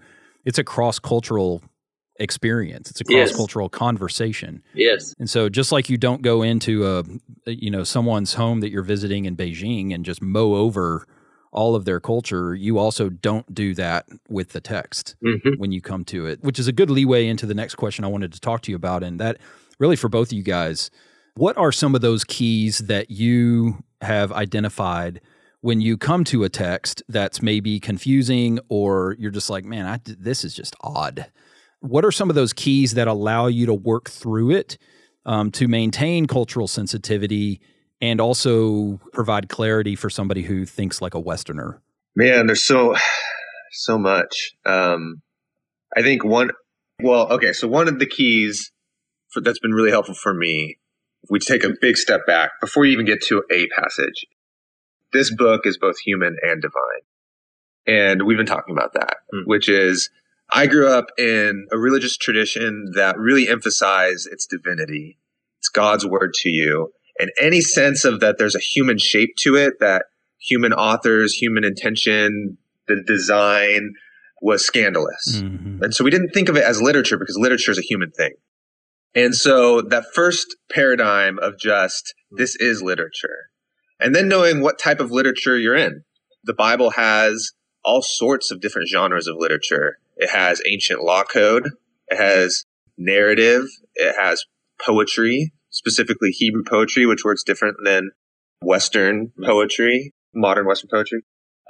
it's 0.45 0.59
a 0.59 0.63
cross 0.63 0.99
cultural 0.99 1.63
experience. 2.19 2.91
It's 2.91 3.01
a 3.01 3.03
cross 3.03 3.35
cultural 3.35 3.69
yes. 3.71 3.77
conversation. 3.77 4.63
Yes. 4.73 5.15
And 5.17 5.29
so 5.29 5.49
just 5.49 5.71
like 5.71 5.89
you 5.89 5.97
don't 5.97 6.21
go 6.21 6.43
into 6.43 6.85
a 6.87 7.51
you 7.51 7.71
know 7.71 7.83
someone's 7.83 8.35
home 8.35 8.59
that 8.61 8.69
you're 8.69 8.83
visiting 8.83 9.25
in 9.25 9.35
Beijing 9.35 9.93
and 9.93 10.05
just 10.05 10.21
mow 10.21 10.55
over 10.55 11.05
all 11.51 11.75
of 11.75 11.85
their 11.85 11.99
culture, 11.99 12.53
you 12.53 12.77
also 12.77 13.09
don't 13.09 13.53
do 13.53 13.73
that 13.75 14.05
with 14.29 14.49
the 14.49 14.61
text 14.61 15.15
mm-hmm. 15.23 15.57
when 15.57 15.71
you 15.71 15.81
come 15.81 16.03
to 16.05 16.25
it, 16.25 16.43
which 16.43 16.59
is 16.59 16.67
a 16.67 16.71
good 16.71 16.89
leeway 16.89 17.27
into 17.27 17.45
the 17.45 17.53
next 17.53 17.75
question 17.75 18.05
I 18.05 18.09
wanted 18.09 18.33
to 18.33 18.39
talk 18.39 18.61
to 18.63 18.71
you 18.71 18.75
about. 18.75 19.03
And 19.03 19.19
that 19.19 19.37
really 19.79 19.95
for 19.95 20.09
both 20.09 20.29
of 20.29 20.33
you 20.33 20.43
guys, 20.43 20.91
what 21.35 21.57
are 21.57 21.71
some 21.71 21.95
of 21.95 22.01
those 22.01 22.23
keys 22.23 22.79
that 22.79 23.11
you 23.11 23.83
have 24.01 24.31
identified 24.31 25.21
when 25.61 25.81
you 25.81 25.97
come 25.97 26.23
to 26.25 26.43
a 26.43 26.49
text 26.49 27.03
that's 27.09 27.41
maybe 27.41 27.79
confusing 27.79 28.59
or 28.69 29.15
you're 29.19 29.31
just 29.31 29.49
like, 29.49 29.65
man, 29.65 29.85
I, 29.85 29.99
this 30.03 30.43
is 30.43 30.53
just 30.53 30.75
odd. 30.81 31.27
What 31.79 32.05
are 32.05 32.11
some 32.11 32.29
of 32.29 32.35
those 32.35 32.53
keys 32.53 32.93
that 32.93 33.07
allow 33.07 33.47
you 33.47 33.65
to 33.65 33.73
work 33.73 34.09
through 34.09 34.51
it 34.51 34.77
um, 35.25 35.51
to 35.51 35.67
maintain 35.67 36.25
cultural 36.25 36.67
sensitivity 36.67 37.61
and 38.01 38.21
also 38.21 38.99
provide 39.13 39.49
clarity 39.49 39.95
for 39.95 40.09
somebody 40.09 40.43
who 40.43 40.65
thinks 40.65 41.01
like 41.01 41.13
a 41.13 41.19
Westerner? 41.19 41.81
Man, 42.15 42.47
there's 42.47 42.65
so 42.65 42.95
so 43.71 43.97
much. 43.97 44.53
Um, 44.65 45.21
I 45.95 46.01
think 46.01 46.23
one. 46.23 46.51
Well, 47.01 47.31
okay, 47.33 47.53
so 47.53 47.67
one 47.67 47.87
of 47.87 47.99
the 47.99 48.07
keys 48.07 48.71
for, 49.29 49.41
that's 49.41 49.59
been 49.59 49.71
really 49.71 49.91
helpful 49.91 50.15
for 50.15 50.33
me, 50.33 50.77
if 51.23 51.29
we 51.29 51.39
take 51.39 51.63
a 51.63 51.73
big 51.79 51.95
step 51.95 52.25
back 52.25 52.51
before 52.59 52.85
you 52.85 52.93
even 52.93 53.05
get 53.05 53.21
to 53.23 53.43
a 53.51 53.67
passage, 53.79 54.25
this 55.13 55.33
book 55.33 55.65
is 55.65 55.77
both 55.77 55.99
human 55.99 56.37
and 56.41 56.61
divine, 56.61 57.03
and 57.85 58.25
we've 58.25 58.37
been 58.37 58.45
talking 58.45 58.75
about 58.75 58.93
that, 58.93 59.17
mm. 59.33 59.43
which 59.45 59.69
is 59.69 60.09
I 60.51 60.67
grew 60.67 60.87
up 60.87 61.07
in 61.17 61.67
a 61.71 61.77
religious 61.77 62.17
tradition 62.17 62.91
that 62.95 63.17
really 63.17 63.47
emphasized 63.47 64.27
its 64.31 64.47
divinity. 64.47 65.17
It's 65.59 65.69
God's 65.69 66.05
word 66.05 66.33
to 66.35 66.49
you. 66.49 66.93
And 67.19 67.31
any 67.41 67.61
sense 67.61 68.05
of 68.05 68.19
that 68.19 68.37
there's 68.37 68.55
a 68.55 68.59
human 68.59 68.97
shape 68.97 69.35
to 69.39 69.55
it, 69.55 69.79
that 69.79 70.05
human 70.39 70.73
authors, 70.73 71.33
human 71.33 71.63
intention, 71.63 72.57
the 72.87 73.03
design 73.05 73.93
was 74.41 74.65
scandalous. 74.65 75.39
Mm-hmm. 75.41 75.83
And 75.83 75.93
so 75.93 76.03
we 76.03 76.11
didn't 76.11 76.29
think 76.29 76.49
of 76.49 76.55
it 76.55 76.63
as 76.63 76.81
literature 76.81 77.17
because 77.17 77.37
literature 77.37 77.71
is 77.71 77.79
a 77.79 77.81
human 77.81 78.11
thing. 78.11 78.33
And 79.15 79.35
so 79.35 79.81
that 79.81 80.05
first 80.13 80.55
paradigm 80.71 81.39
of 81.39 81.57
just 81.57 82.13
this 82.31 82.55
is 82.55 82.83
literature. 82.83 83.49
And 83.99 84.13
then 84.13 84.27
knowing 84.27 84.61
what 84.61 84.77
type 84.77 84.99
of 84.99 85.11
literature 85.11 85.57
you're 85.57 85.75
in. 85.75 86.03
The 86.43 86.53
Bible 86.53 86.91
has 86.91 87.53
all 87.83 88.01
sorts 88.01 88.51
of 88.51 88.61
different 88.61 88.89
genres 88.89 89.27
of 89.27 89.37
literature. 89.37 89.97
It 90.17 90.29
has 90.29 90.61
ancient 90.67 91.01
law 91.01 91.23
code, 91.23 91.71
it 92.09 92.17
has 92.17 92.65
narrative, 92.97 93.65
it 93.95 94.15
has 94.19 94.45
poetry, 94.79 95.51
specifically 95.77 96.31
Hebrew 96.31 96.63
poetry, 96.67 97.05
which 97.05 97.23
works 97.23 97.43
different 97.43 97.77
than 97.83 98.09
Western 98.61 99.31
poetry, 99.45 100.13
modern 100.33 100.65
Western 100.65 100.89
poetry. 100.91 101.21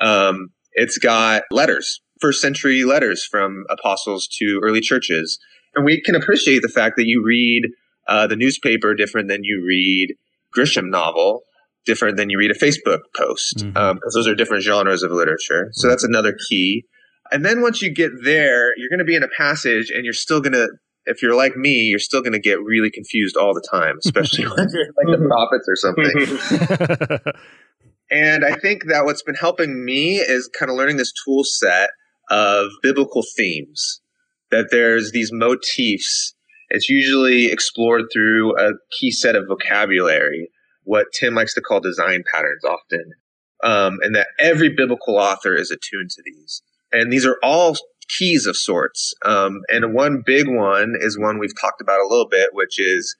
Um, 0.01 0.49
it's 0.71 0.97
got 0.97 1.43
letters, 1.51 2.01
first 2.21 2.41
century 2.41 2.85
letters 2.85 3.25
from 3.25 3.65
apostles 3.69 4.27
to 4.39 4.61
early 4.63 4.79
churches. 4.79 5.39
And 5.75 5.83
we 5.83 6.01
can 6.01 6.15
appreciate 6.15 6.61
the 6.61 6.69
fact 6.69 6.95
that 6.95 7.05
you 7.05 7.23
read 7.25 7.63
uh, 8.07 8.27
the 8.27 8.37
newspaper 8.37 8.95
different 8.95 9.27
than 9.27 9.43
you 9.43 9.63
read 9.67 10.15
Grisham 10.55 10.89
novel, 10.89 11.41
different 11.85 12.15
than 12.15 12.29
you 12.29 12.37
read 12.39 12.51
a 12.51 12.53
Facebook 12.53 13.01
post, 13.15 13.55
because 13.57 13.63
mm-hmm. 13.63 13.77
um, 13.77 13.99
those 14.15 14.27
are 14.27 14.35
different 14.35 14.63
genres 14.63 15.03
of 15.03 15.11
literature. 15.11 15.69
So 15.73 15.89
that's 15.89 16.05
another 16.05 16.33
key. 16.49 16.85
And 17.31 17.43
then 17.43 17.61
once 17.61 17.81
you 17.81 17.93
get 17.93 18.11
there, 18.23 18.69
you're 18.77 18.89
going 18.89 18.99
to 18.99 19.05
be 19.05 19.15
in 19.15 19.23
a 19.23 19.27
passage 19.27 19.91
and 19.93 20.05
you're 20.05 20.13
still 20.13 20.39
going 20.39 20.53
to, 20.53 20.69
if 21.07 21.21
you're 21.21 21.35
like 21.35 21.55
me, 21.55 21.83
you're 21.83 21.99
still 21.99 22.21
going 22.21 22.33
to 22.33 22.39
get 22.39 22.61
really 22.61 22.91
confused 22.91 23.37
all 23.37 23.53
the 23.53 23.65
time, 23.71 23.97
especially 24.03 24.43
when 24.47 24.67
you're 24.69 24.93
like 24.97 25.19
the 25.19 25.25
prophets 25.27 25.67
or 25.67 25.75
something. 25.75 27.33
and 28.11 28.45
I 28.45 28.55
think 28.55 28.85
that 28.85 29.05
what's 29.05 29.23
been 29.23 29.35
helping 29.35 29.83
me 29.83 30.17
is 30.17 30.49
kind 30.57 30.69
of 30.69 30.77
learning 30.77 30.97
this 30.97 31.13
tool 31.25 31.43
set 31.43 31.89
of 32.29 32.67
biblical 32.83 33.23
themes, 33.35 34.01
that 34.51 34.67
there's 34.69 35.11
these 35.11 35.31
motifs. 35.31 36.35
It's 36.69 36.89
usually 36.89 37.51
explored 37.51 38.05
through 38.11 38.59
a 38.59 38.73
key 38.91 39.11
set 39.11 39.35
of 39.35 39.47
vocabulary, 39.47 40.49
what 40.83 41.07
Tim 41.17 41.35
likes 41.35 41.53
to 41.53 41.61
call 41.61 41.79
design 41.79 42.23
patterns 42.31 42.65
often. 42.65 43.13
Um, 43.63 43.97
and 44.03 44.13
that 44.13 44.27
every 44.39 44.69
biblical 44.69 45.17
author 45.17 45.55
is 45.55 45.71
attuned 45.71 46.11
to 46.11 46.21
these. 46.23 46.61
And 46.91 47.11
these 47.11 47.25
are 47.25 47.37
all 47.41 47.75
keys 48.07 48.45
of 48.45 48.55
sorts. 48.55 49.13
Um, 49.25 49.61
and 49.69 49.93
one 49.93 50.23
big 50.25 50.47
one 50.47 50.95
is 50.99 51.17
one 51.17 51.39
we've 51.39 51.59
talked 51.59 51.81
about 51.81 51.99
a 51.99 52.07
little 52.07 52.27
bit, 52.27 52.49
which 52.53 52.79
is 52.79 53.15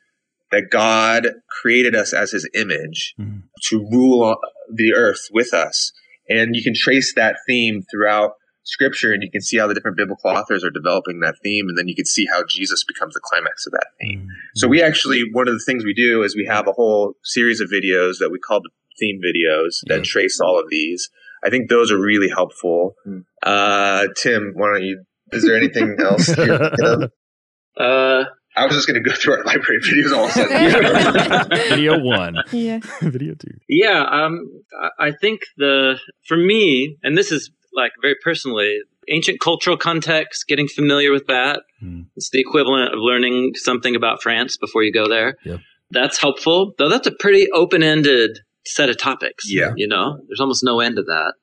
that 0.52 0.70
God 0.72 1.28
created 1.62 1.96
us 1.96 2.14
as 2.14 2.32
his 2.32 2.50
image 2.56 3.14
mm-hmm. 3.20 3.40
to 3.70 3.88
rule 3.92 4.38
the 4.74 4.94
earth 4.94 5.28
with 5.32 5.54
us. 5.54 5.92
And 6.30 6.56
you 6.56 6.64
can 6.64 6.74
trace 6.76 7.14
that 7.16 7.38
theme 7.48 7.84
throughout 7.90 8.34
scripture 8.64 9.14
and 9.14 9.24
you 9.24 9.32
can 9.32 9.42
see 9.42 9.58
how 9.58 9.68
the 9.68 9.74
different 9.74 9.96
biblical 9.96 10.30
authors 10.30 10.64
are 10.64 10.70
developing 10.70 11.22
that 11.22 11.36
theme. 11.42 11.68
And 11.70 11.78
then 11.78 11.88
you 11.88 11.96
can 11.96 12.06
see 12.06 12.26
how 12.30 12.44
Jesus 12.48 12.84
becomes 12.86 13.14
the 13.14 13.22
climax 13.24 13.66
of 13.66 13.72
that 13.72 13.88
theme. 14.00 14.20
Mm-hmm. 14.20 14.30
So 14.56 14.68
we 14.68 14.82
actually, 14.82 15.24
one 15.32 15.48
of 15.48 15.54
the 15.54 15.64
things 15.66 15.86
we 15.86 15.94
do 15.94 16.24
is 16.24 16.36
we 16.36 16.46
have 16.46 16.68
a 16.68 16.74
whole 16.74 17.14
series 17.24 17.62
of 17.62 17.70
videos 17.70 18.20
that 18.20 18.30
we 18.30 18.40
call 18.40 18.62
the 18.62 18.70
theme 19.00 19.20
videos 19.24 19.80
that 19.88 20.04
trace 20.04 20.40
all 20.42 20.60
of 20.60 20.70
these. 20.70 21.10
I 21.44 21.50
think 21.50 21.70
those 21.70 21.92
are 21.92 22.00
really 22.00 22.30
helpful. 22.30 22.94
Mm. 23.08 23.24
Uh, 23.44 24.08
Tim, 24.16 24.54
why 24.56 24.74
don't 24.74 24.84
you? 24.84 25.04
Is 25.32 25.44
there 25.44 25.58
anything 25.58 25.98
else? 26.00 26.34
Uh, 27.80 28.26
I 28.56 28.66
was 28.66 28.74
just 28.74 28.88
going 28.88 29.02
to 29.02 29.08
go 29.08 29.16
through 29.16 29.36
our 29.36 29.44
library 29.44 29.80
videos 29.82 30.18
all 30.18 30.24
of 30.26 30.30
a 30.32 30.34
sudden. 30.34 31.50
Video 31.70 32.00
one. 32.00 32.38
Yeah. 32.52 32.80
Video 33.02 33.36
two. 33.36 33.52
Yeah. 33.70 34.04
Um, 34.04 34.48
I 35.00 35.12
think 35.12 35.42
the, 35.58 36.00
for 36.28 36.38
me, 36.38 36.98
and 37.04 37.16
this 37.16 37.32
is 37.32 37.52
like 37.74 37.92
very 38.02 38.16
personally, 38.24 38.80
ancient 39.10 39.40
cultural 39.40 39.78
context, 39.78 40.48
getting 40.48 40.68
familiar 40.68 41.12
with 41.12 41.28
that. 41.28 41.62
Hmm. 41.80 42.02
It's 42.16 42.32
the 42.32 42.40
equivalent 42.40 42.94
of 42.94 43.00
learning 43.00 43.52
something 43.56 43.96
about 43.96 44.24
France 44.24 44.58
before 44.58 44.84
you 44.84 44.92
go 44.92 45.08
there. 45.08 45.36
Yep. 45.46 45.60
That's 45.92 46.20
helpful, 46.20 46.74
though 46.78 46.90
that's 46.90 47.08
a 47.08 47.12
pretty 47.12 47.48
open 47.54 47.84
ended 47.84 48.40
set 48.68 48.90
of 48.90 48.98
topics. 48.98 49.46
Yeah. 49.48 49.74
You 49.76 49.88
know, 49.88 50.20
there's 50.28 50.40
almost 50.40 50.64
no 50.64 50.80
end 50.80 50.98
to 50.98 51.04
that. 51.04 51.34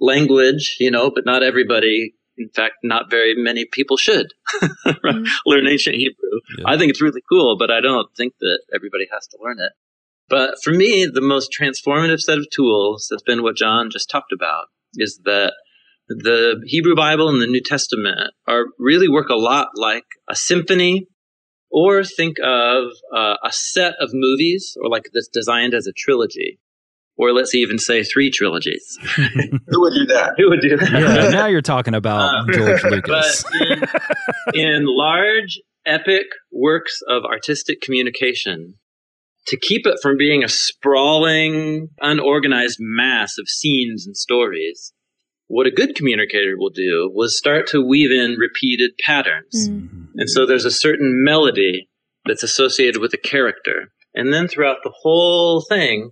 Language, 0.00 0.76
you 0.80 0.90
know, 0.90 1.10
but 1.10 1.24
not 1.24 1.42
everybody, 1.42 2.14
in 2.36 2.48
fact, 2.54 2.74
not 2.82 3.10
very 3.10 3.34
many 3.36 3.64
people 3.64 3.96
should 3.96 4.32
mm-hmm. 4.62 5.24
learn 5.46 5.66
ancient 5.68 5.96
Hebrew. 5.96 6.40
Yeah. 6.58 6.64
I 6.66 6.76
think 6.76 6.90
it's 6.90 7.00
really 7.00 7.22
cool, 7.30 7.56
but 7.58 7.70
I 7.70 7.80
don't 7.80 8.08
think 8.16 8.34
that 8.40 8.58
everybody 8.74 9.06
has 9.12 9.26
to 9.28 9.38
learn 9.42 9.60
it. 9.60 9.72
But 10.28 10.56
for 10.62 10.72
me, 10.72 11.06
the 11.06 11.20
most 11.20 11.54
transformative 11.58 12.20
set 12.20 12.38
of 12.38 12.46
tools 12.50 13.08
that's 13.10 13.22
been 13.22 13.42
what 13.42 13.56
Jon 13.56 13.90
just 13.90 14.10
talked 14.10 14.32
about 14.32 14.66
is 14.94 15.20
that 15.24 15.52
the 16.08 16.62
Hebrew 16.66 16.94
Bible 16.94 17.28
and 17.28 17.40
the 17.40 17.46
New 17.46 17.62
Testament 17.62 18.32
are 18.46 18.66
really 18.78 19.08
work 19.08 19.28
a 19.28 19.36
lot 19.36 19.68
like 19.76 20.04
a 20.28 20.34
symphony 20.34 21.08
or 21.70 22.04
think 22.04 22.36
of 22.42 22.84
uh, 23.14 23.36
a 23.44 23.50
set 23.50 23.94
of 24.00 24.10
movies 24.12 24.76
or 24.80 24.88
like 24.90 25.04
that's 25.12 25.28
designed 25.28 25.74
as 25.74 25.86
a 25.86 25.92
trilogy 25.92 26.58
or 27.16 27.32
let's 27.32 27.54
even 27.54 27.78
say 27.78 28.02
three 28.02 28.30
trilogies. 28.30 28.98
Who 29.16 29.80
would 29.80 29.94
do 29.94 30.06
that? 30.06 30.34
Who 30.36 30.50
would 30.50 30.60
do 30.60 30.76
that? 30.76 30.90
Yeah, 30.90 31.28
now 31.30 31.46
you're 31.46 31.62
talking 31.62 31.94
about 31.94 32.34
um, 32.34 32.46
George 32.52 32.82
Lucas. 32.90 33.44
But 33.44 33.62
in, 34.54 34.60
in 34.60 34.84
large, 34.86 35.60
epic 35.86 36.26
works 36.50 37.00
of 37.08 37.24
artistic 37.24 37.80
communication, 37.80 38.74
to 39.48 39.58
keep 39.58 39.86
it 39.86 39.98
from 40.02 40.16
being 40.16 40.42
a 40.42 40.48
sprawling, 40.48 41.88
unorganized 42.00 42.78
mass 42.80 43.38
of 43.38 43.48
scenes 43.48 44.06
and 44.06 44.16
stories, 44.16 44.92
what 45.46 45.66
a 45.66 45.70
good 45.70 45.94
communicator 45.94 46.54
will 46.56 46.70
do 46.70 47.10
was 47.14 47.36
start 47.36 47.66
to 47.68 47.86
weave 47.86 48.10
in 48.10 48.36
repeated 48.38 48.92
patterns. 49.04 49.68
Mm-hmm. 49.68 50.04
And 50.16 50.30
so 50.30 50.46
there's 50.46 50.64
a 50.64 50.70
certain 50.70 51.22
melody 51.22 51.88
that's 52.24 52.42
associated 52.42 53.00
with 53.00 53.12
a 53.12 53.18
character. 53.18 53.92
And 54.14 54.32
then 54.32 54.48
throughout 54.48 54.78
the 54.82 54.92
whole 55.02 55.60
thing, 55.60 56.10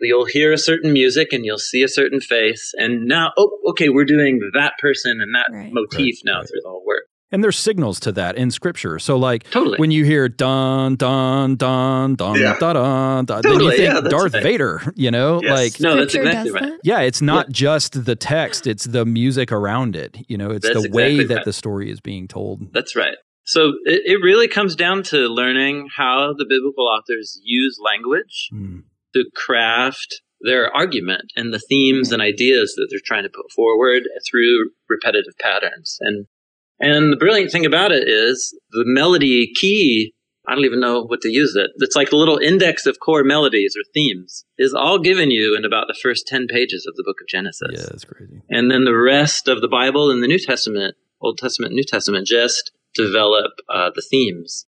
you'll 0.00 0.26
hear 0.26 0.52
a 0.52 0.58
certain 0.58 0.92
music 0.92 1.32
and 1.32 1.44
you'll 1.44 1.58
see 1.58 1.82
a 1.82 1.88
certain 1.88 2.20
face 2.20 2.72
and 2.76 3.06
now 3.06 3.32
oh 3.36 3.50
okay 3.68 3.88
we're 3.88 4.04
doing 4.04 4.40
that 4.54 4.72
person 4.78 5.20
and 5.20 5.34
that 5.34 5.46
right. 5.52 5.72
motif 5.72 6.00
right. 6.00 6.14
now 6.24 6.38
right. 6.38 6.48
through 6.48 6.60
the 6.62 6.68
whole 6.68 6.84
work 6.86 7.04
and 7.32 7.44
there's 7.44 7.58
signals 7.58 8.00
to 8.00 8.12
that 8.12 8.36
in 8.36 8.50
scripture. 8.50 8.98
So 8.98 9.16
like 9.16 9.48
totally. 9.50 9.78
when 9.78 9.90
you 9.90 10.04
hear 10.04 10.28
dun 10.28 10.96
dun 10.96 11.56
dun 11.56 12.16
dun 12.16 12.40
yeah. 12.40 12.58
dun 12.58 12.74
dun, 12.74 13.24
dun 13.24 13.42
totally. 13.42 13.58
then 13.58 13.64
you 13.64 13.76
think 13.76 14.04
yeah, 14.04 14.10
Darth 14.10 14.34
right. 14.34 14.42
Vader, 14.42 14.92
you 14.96 15.10
know? 15.10 15.40
Yes. 15.42 15.50
Like 15.50 15.80
No, 15.80 15.96
that's 15.96 16.14
exactly 16.14 16.50
right. 16.50 16.62
That? 16.62 16.80
Yeah, 16.82 17.00
it's 17.00 17.22
not 17.22 17.46
yeah. 17.48 17.52
just 17.52 18.04
the 18.04 18.16
text, 18.16 18.66
it's 18.66 18.84
the 18.84 19.04
music 19.04 19.52
around 19.52 19.96
it. 19.96 20.16
You 20.28 20.38
know, 20.38 20.50
it's 20.50 20.66
that's 20.66 20.82
the 20.82 20.90
way 20.90 21.12
exactly 21.12 21.26
that 21.26 21.34
right. 21.36 21.44
the 21.44 21.52
story 21.52 21.90
is 21.90 22.00
being 22.00 22.26
told. 22.26 22.72
That's 22.72 22.96
right. 22.96 23.16
So 23.44 23.72
it, 23.84 24.02
it 24.04 24.22
really 24.22 24.48
comes 24.48 24.76
down 24.76 25.02
to 25.04 25.28
learning 25.28 25.88
how 25.96 26.34
the 26.36 26.44
biblical 26.48 26.86
authors 26.86 27.40
use 27.42 27.78
language 27.84 28.50
mm. 28.52 28.82
To 29.14 29.24
craft 29.34 30.20
their 30.40 30.74
argument 30.74 31.32
and 31.36 31.52
the 31.52 31.62
themes 31.68 32.12
and 32.12 32.22
ideas 32.22 32.74
that 32.76 32.88
they're 32.90 33.00
trying 33.04 33.24
to 33.24 33.28
put 33.28 33.50
forward 33.52 34.04
through 34.28 34.70
repetitive 34.88 35.34
patterns. 35.38 35.98
And 36.00 36.26
and 36.80 37.12
the 37.12 37.16
brilliant 37.16 37.52
thing 37.52 37.66
about 37.66 37.92
it 37.92 38.08
is 38.08 38.58
the 38.70 38.84
melody 38.86 39.52
key. 39.54 40.14
I 40.48 40.54
don't 40.54 40.64
even 40.64 40.80
know 40.80 41.02
what 41.02 41.20
to 41.20 41.28
use 41.28 41.54
it. 41.54 41.70
It's 41.76 41.94
like 41.94 42.10
a 42.10 42.16
little 42.16 42.38
index 42.38 42.86
of 42.86 42.98
core 42.98 43.22
melodies 43.22 43.76
or 43.76 43.84
themes 43.92 44.46
is 44.56 44.72
all 44.72 44.98
given 44.98 45.30
you 45.30 45.54
in 45.54 45.66
about 45.66 45.86
the 45.88 45.98
first 46.02 46.26
10 46.26 46.46
pages 46.48 46.86
of 46.88 46.96
the 46.96 47.04
book 47.04 47.18
of 47.20 47.28
Genesis. 47.28 47.68
Yeah, 47.72 47.86
that's 47.90 48.04
crazy. 48.04 48.40
And 48.48 48.70
then 48.70 48.84
the 48.84 48.96
rest 48.96 49.46
of 49.46 49.60
the 49.60 49.68
Bible 49.68 50.10
and 50.10 50.22
the 50.22 50.26
New 50.26 50.38
Testament, 50.38 50.96
Old 51.20 51.36
Testament, 51.36 51.74
New 51.74 51.84
Testament, 51.84 52.26
just 52.26 52.72
develop 52.94 53.52
uh, 53.68 53.90
the 53.94 54.02
themes. 54.10 54.66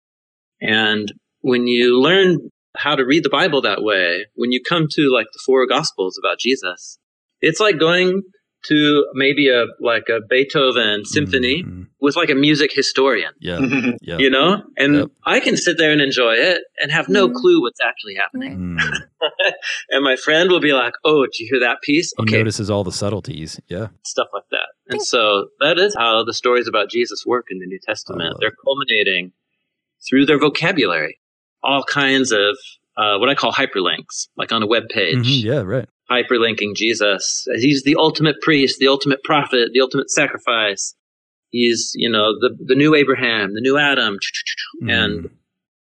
And 0.60 1.13
when 1.41 1.67
you 1.67 2.01
learn 2.01 2.50
how 2.78 2.96
to 2.96 3.04
read 3.06 3.24
the 3.24 3.30
Bible 3.30 3.62
that 3.64 3.82
way, 3.84 4.26
when 4.36 4.52
you 4.52 4.62
come 4.68 4.88
to 4.92 5.12
like 5.14 5.28
the 5.34 5.40
four 5.46 5.66
gospels 5.68 6.18
about 6.18 6.40
Jesus, 6.40 6.98
It's 7.42 7.62
like 7.62 7.80
going 7.80 8.22
to 8.66 9.06
maybe 9.14 9.48
a 9.48 9.64
like 9.80 10.10
a 10.10 10.20
Beethoven 10.30 11.06
symphony 11.06 11.64
Mhm. 11.64 11.88
with 12.02 12.18
like 12.18 12.30
a 12.30 12.36
music 12.36 12.72
historian, 12.74 13.32
Yeah. 13.40 13.60
Yeah. 14.02 14.18
you 14.18 14.30
know? 14.30 14.62
And 14.76 14.96
Yep. 14.96 15.08
I 15.26 15.40
can 15.40 15.56
sit 15.56 15.78
there 15.78 15.94
and 15.94 16.02
enjoy 16.02 16.34
it 16.34 16.60
and 16.82 16.92
have 16.92 17.08
no 17.08 17.30
Mhm. 17.30 17.34
clue 17.36 17.62
what's 17.62 17.80
actually 17.82 18.16
happening. 18.16 18.76
Mm. 18.76 18.78
and 19.90 20.04
my 20.04 20.18
friend 20.18 20.50
will 20.52 20.60
be 20.60 20.74
like, 20.74 20.94
"Oh, 21.06 21.24
did 21.26 21.40
you 21.40 21.48
hear 21.50 21.62
that 21.62 21.78
piece? 21.82 22.12
He 22.18 22.24
Okay, 22.24 22.38
notices 22.40 22.70
all 22.70 22.84
the 22.84 22.92
subtleties. 22.92 23.62
Yeah. 23.70 23.88
stuff 24.04 24.28
like 24.34 24.50
that." 24.52 24.68
And 24.90 25.02
so 25.02 25.48
that 25.62 25.80
is 25.80 25.96
how 25.96 26.26
the 26.26 26.34
stories 26.34 26.68
about 26.68 26.90
Jesus 26.90 27.24
work 27.26 27.46
in 27.50 27.60
the 27.60 27.66
New 27.68 27.80
Testament. 27.82 28.36
They're 28.42 28.56
culminating 28.66 29.32
through 30.10 30.26
their 30.26 30.38
vocabulary, 30.40 31.20
all 31.63 31.84
kinds 31.84 32.32
of 32.32 32.58
uh, 32.98 33.18
what 33.18 33.30
I 33.30 33.36
call 33.36 33.54
hyperlinks, 33.54 34.28
like 34.36 34.51
on 34.51 34.62
a 34.62 34.68
web 34.68 34.89
page, 34.89 35.16
Mhm. 35.25 35.44
Yeah. 35.44 35.62
Right. 35.62 35.88
hyperlinking 36.12 36.75
Jesus. 36.75 37.46
He's 37.56 37.84
the 37.84 37.96
ultimate 37.98 38.42
priest, 38.42 38.78
the 38.80 38.88
ultimate 38.88 39.24
prophet, 39.24 39.70
the 39.74 39.80
ultimate 39.80 40.10
sacrifice. 40.10 40.96
He's, 41.51 41.92
you 41.96 42.10
know, 42.10 42.34
the 42.39 42.50
the 42.60 42.75
new 42.75 42.96
Abraham, 42.96 43.54
the 43.54 43.62
new 43.62 43.78
Adam, 43.78 44.18
and 44.82 45.24
Mm. 45.25 45.30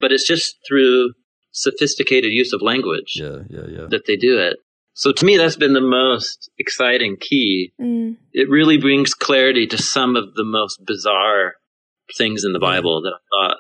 but 0.01 0.11
it's 0.13 0.27
just 0.27 0.57
through 0.67 1.13
sophisticated 1.53 2.33
use 2.33 2.53
of 2.53 2.61
language 2.63 3.15
Yeah. 3.17 3.41
Yeah. 3.49 3.67
Yeah. 3.69 3.87
that 3.91 4.07
they 4.07 4.17
do 4.17 4.39
it. 4.39 4.57
So 4.95 5.13
to 5.13 5.25
me, 5.25 5.37
that's 5.37 5.57
been 5.57 5.75
the 5.75 5.81
most 5.81 6.51
exciting 6.59 7.17
key. 7.21 7.73
Mm. 7.81 8.17
It 8.33 8.49
really 8.49 8.79
brings 8.79 9.15
clarity 9.15 9.67
to 9.69 9.79
some 9.79 10.17
of 10.17 10.35
the 10.35 10.45
most 10.45 10.85
bizarre 10.87 11.55
things 12.17 12.45
in 12.45 12.53
the 12.53 12.59
Bible 12.59 13.03
that 13.03 13.13
I 13.15 13.21
thought 13.49 13.57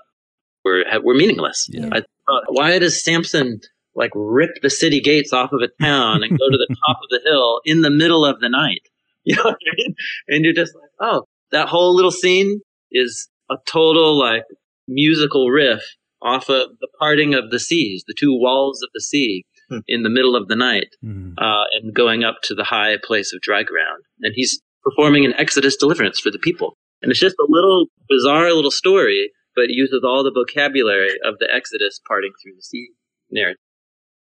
were 0.66 0.84
were 1.06 1.14
meaningless. 1.14 1.66
Yeah. 1.70 1.88
I 1.92 2.00
thought, 2.26 2.44
why 2.48 2.78
does 2.78 3.02
Samson 3.04 3.60
like 3.94 4.10
rip 4.14 4.50
the 4.62 4.70
city 4.70 5.00
gates 5.00 5.32
off 5.32 5.52
of 5.52 5.60
a 5.62 5.70
town 5.82 6.22
and 6.22 6.30
go 6.38 6.46
to 6.54 6.58
the 6.64 6.76
top 6.86 6.98
of 7.04 7.08
the 7.10 7.20
hill 7.28 7.60
in 7.64 7.80
the 7.82 7.90
middle 8.02 8.24
of 8.24 8.40
the 8.40 8.48
night? 8.48 8.82
You 9.28 9.34
know 9.34 9.42
what 9.42 9.58
I 9.70 9.74
mean? 9.76 9.94
And 10.28 10.44
you're 10.44 10.54
just 10.62 10.72
like, 10.80 10.90
oh, 11.00 11.24
that 11.50 11.68
whole 11.68 11.92
little 11.96 12.12
scene 12.12 12.60
is 12.92 13.28
a 13.50 13.56
total 13.66 14.16
like 14.16 14.44
musical 14.86 15.48
riff 15.50 15.82
off 16.22 16.48
of 16.48 16.68
the 16.80 16.88
parting 17.00 17.34
of 17.34 17.50
the 17.50 17.58
seas, 17.58 18.04
the 18.06 18.14
two 18.16 18.32
walls 18.32 18.80
of 18.84 18.90
the 18.94 19.00
sea 19.00 19.44
Hmm. 19.68 19.78
in 19.88 20.04
the 20.04 20.10
middle 20.10 20.36
of 20.36 20.46
the 20.46 20.54
night, 20.54 20.90
Mm. 21.04 21.34
uh, 21.38 21.64
and 21.74 21.92
going 21.92 22.22
up 22.22 22.36
to 22.44 22.54
the 22.54 22.62
high 22.62 22.98
place 23.02 23.32
of 23.34 23.40
dry 23.40 23.64
ground. 23.64 24.04
And 24.20 24.32
he's 24.36 24.60
performing 24.84 25.24
an 25.24 25.34
Exodus 25.34 25.74
deliverance 25.74 26.20
for 26.20 26.30
the 26.30 26.38
people. 26.38 26.76
And 27.02 27.10
it's 27.10 27.18
just 27.18 27.34
a 27.40 27.46
little 27.48 27.86
bizarre 28.08 28.52
little 28.52 28.70
story, 28.70 29.32
but 29.56 29.64
uses 29.68 30.02
all 30.04 30.22
the 30.22 30.30
vocabulary 30.32 31.10
of 31.24 31.38
the 31.40 31.48
Exodus 31.52 32.00
parting 32.06 32.30
through 32.42 32.52
the 32.56 32.62
sea 32.62 32.88
narrative. 33.30 33.58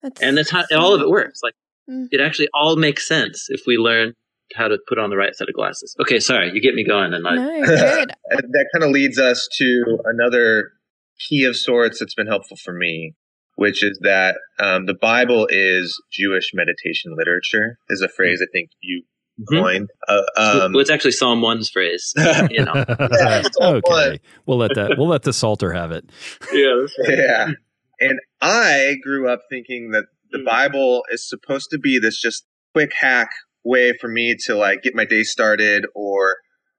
That's 0.02 0.22
And 0.22 0.38
that's 0.38 0.52
how 0.52 0.66
all 0.78 0.94
of 0.94 1.02
it 1.02 1.10
works. 1.10 1.40
Like 1.44 1.54
Mm. 1.90 2.08
it 2.12 2.22
actually 2.22 2.50
all 2.54 2.76
makes 2.76 3.08
sense 3.08 3.48
if 3.50 3.62
we 3.66 3.78
learn 3.78 4.14
how 4.56 4.68
to 4.68 4.78
put 4.88 5.00
on 5.00 5.10
the 5.10 5.18
right 5.18 5.36
set 5.36 5.50
of 5.50 5.56
glasses. 5.56 5.96
Okay, 6.00 6.20
sorry, 6.20 6.52
you 6.54 6.62
get 6.62 6.76
me 6.76 6.84
going, 6.84 7.14
and 7.16 7.28
I, 7.28 7.36
No, 7.36 7.66
good. 7.66 8.12
That 8.30 8.66
kind 8.74 8.84
of 8.84 8.92
leads 8.92 9.18
us 9.18 9.48
to 9.58 9.98
another 10.06 10.72
key 11.28 11.46
of 11.46 11.56
sorts 11.56 12.00
that's 12.00 12.14
been 12.14 12.28
helpful 12.28 12.58
for 12.64 12.74
me, 12.74 13.16
which 13.56 13.84
is 13.84 14.00
that 14.04 14.38
um, 14.60 14.86
the 14.86 14.94
Bible 14.94 15.48
is 15.50 16.00
Jewish 16.12 16.52
meditation 16.54 17.16
literature. 17.18 17.78
Is 17.90 18.02
a 18.02 18.08
phrase 18.08 18.40
I 18.42 18.48
think 18.54 18.70
you. 18.82 19.04
Coined. 19.52 19.90
Uh, 20.08 20.22
um, 20.38 20.74
well, 20.74 20.80
it's 20.82 20.90
actually 20.90 21.12
Psalm 21.12 21.42
one's 21.42 21.70
phrase. 21.70 22.14
You 22.50 22.66
know, 22.66 22.74
it's 22.88 23.58
all 23.58 23.76
okay. 23.76 24.10
one. 24.10 24.20
We'll 24.46 24.58
let 24.58 24.76
that. 24.76 24.96
We'll 24.98 25.08
let 25.08 25.24
the 25.24 25.34
Psalter 25.34 25.72
have 25.74 25.92
it. 25.92 26.10
yeah, 26.54 26.86
yeah. 27.08 27.48
And 28.00 28.20
I 28.42 28.96
grew 29.04 29.30
up 29.30 29.42
thinking 29.50 29.92
that 29.92 30.06
the 30.32 30.40
Mm. 30.40 30.46
Bible 30.46 31.04
is 31.12 31.28
supposed 31.28 31.70
to 31.72 31.80
be 31.80 32.00
this 32.00 32.22
just 32.22 32.46
quick 32.74 32.92
hack 32.94 33.30
way 33.64 33.94
for 34.00 34.08
me 34.08 34.36
to 34.46 34.56
like 34.56 34.84
get 34.84 34.94
my 34.96 35.06
day 35.06 35.24
started 35.24 35.86
or 35.96 36.38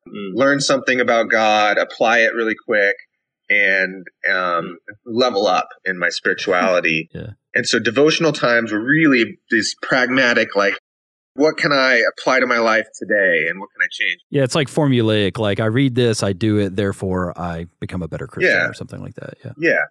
Mm. 0.08 0.32
learn 0.34 0.60
something 0.60 0.98
about 0.98 1.28
God, 1.30 1.76
apply 1.76 2.20
it 2.20 2.34
really 2.34 2.54
quick, 2.66 2.96
and 3.50 4.06
um, 4.32 4.78
level 5.04 5.46
up 5.46 5.68
in 5.84 5.98
my 5.98 6.08
spirituality. 6.08 7.10
Yeah. 7.12 7.32
And 7.54 7.66
so 7.66 7.78
devotional 7.78 8.32
times 8.32 8.72
were 8.72 8.82
really 8.82 9.38
these 9.50 9.74
pragmatic, 9.82 10.56
like, 10.56 10.74
what 11.40 11.56
can 11.56 11.72
I 11.72 12.02
apply 12.12 12.40
to 12.40 12.46
my 12.46 12.58
life 12.58 12.86
today 12.98 13.46
and 13.48 13.58
what 13.60 13.68
can 13.74 13.80
I 13.82 13.88
change? 13.90 14.20
Yeah, 14.28 14.44
it's 14.44 14.54
like 14.54 14.68
formulaic. 14.68 15.38
Like 15.38 15.58
I 15.58 15.64
read 15.66 15.94
this, 15.94 16.22
I 16.22 16.32
do 16.34 16.58
it, 16.58 16.76
therefore 16.76 17.32
I 17.40 17.66
become 17.80 18.02
a 18.02 18.08
better 18.08 18.26
Christian 18.26 18.54
Yeah. 18.54 18.68
or 18.68 18.74
something 18.74 19.00
like 19.00 19.14
that. 19.14 19.34
Yeah. 19.44 19.52
Yeah. 19.58 19.84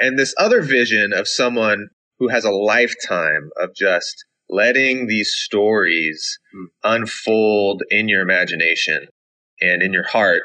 And 0.00 0.18
this 0.18 0.34
other 0.36 0.62
vision 0.62 1.12
of 1.12 1.28
someone 1.28 1.88
who 2.18 2.28
has 2.28 2.44
a 2.44 2.50
lifetime 2.50 3.50
of 3.60 3.70
just 3.76 4.24
letting 4.50 5.06
these 5.06 5.32
stories 5.32 6.38
Hmm. 6.52 6.64
unfold 6.82 7.82
in 7.90 8.08
your 8.08 8.20
imagination 8.22 9.06
and 9.60 9.80
in 9.82 9.92
your 9.92 10.08
heart 10.08 10.42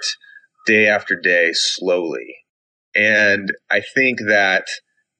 day 0.67 0.85
after 0.87 1.15
day 1.15 1.49
slowly. 1.53 2.35
And 2.95 3.51
I 3.71 3.81
think 3.95 4.19
that 4.27 4.67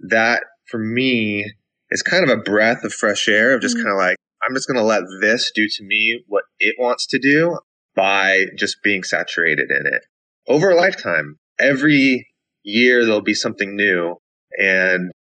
that 0.08 0.44
for 0.70 0.78
me 0.78 1.52
is 1.90 2.04
kind 2.04 2.24
of 2.24 2.30
a 2.30 2.42
breath 2.42 2.84
of 2.84 2.94
fresh 2.94 3.28
air 3.28 3.56
of 3.56 3.62
just 3.62 3.76
Mhm. 3.76 3.84
kind 3.84 3.94
of 3.94 3.98
like, 3.98 4.16
I'm 4.50 4.56
just 4.56 4.68
going 4.68 4.78
to 4.80 4.84
let 4.84 5.04
this 5.22 5.52
do 5.54 5.68
to 5.70 5.84
me 5.84 6.24
what 6.28 6.44
it 6.60 6.76
wants 6.80 7.06
to 7.08 7.20
do 7.20 7.60
by 7.96 8.46
just 8.58 8.78
being 8.84 9.04
saturated 9.04 9.70
in 9.70 9.86
it 9.86 10.02
over 10.48 10.72
a 10.72 10.76
lifetime. 10.76 11.38
Every 11.60 12.28
year 12.64 13.06
there'll 13.06 13.22
be 13.22 13.36
something 13.36 13.76
new 13.76 14.16
and 14.58 15.12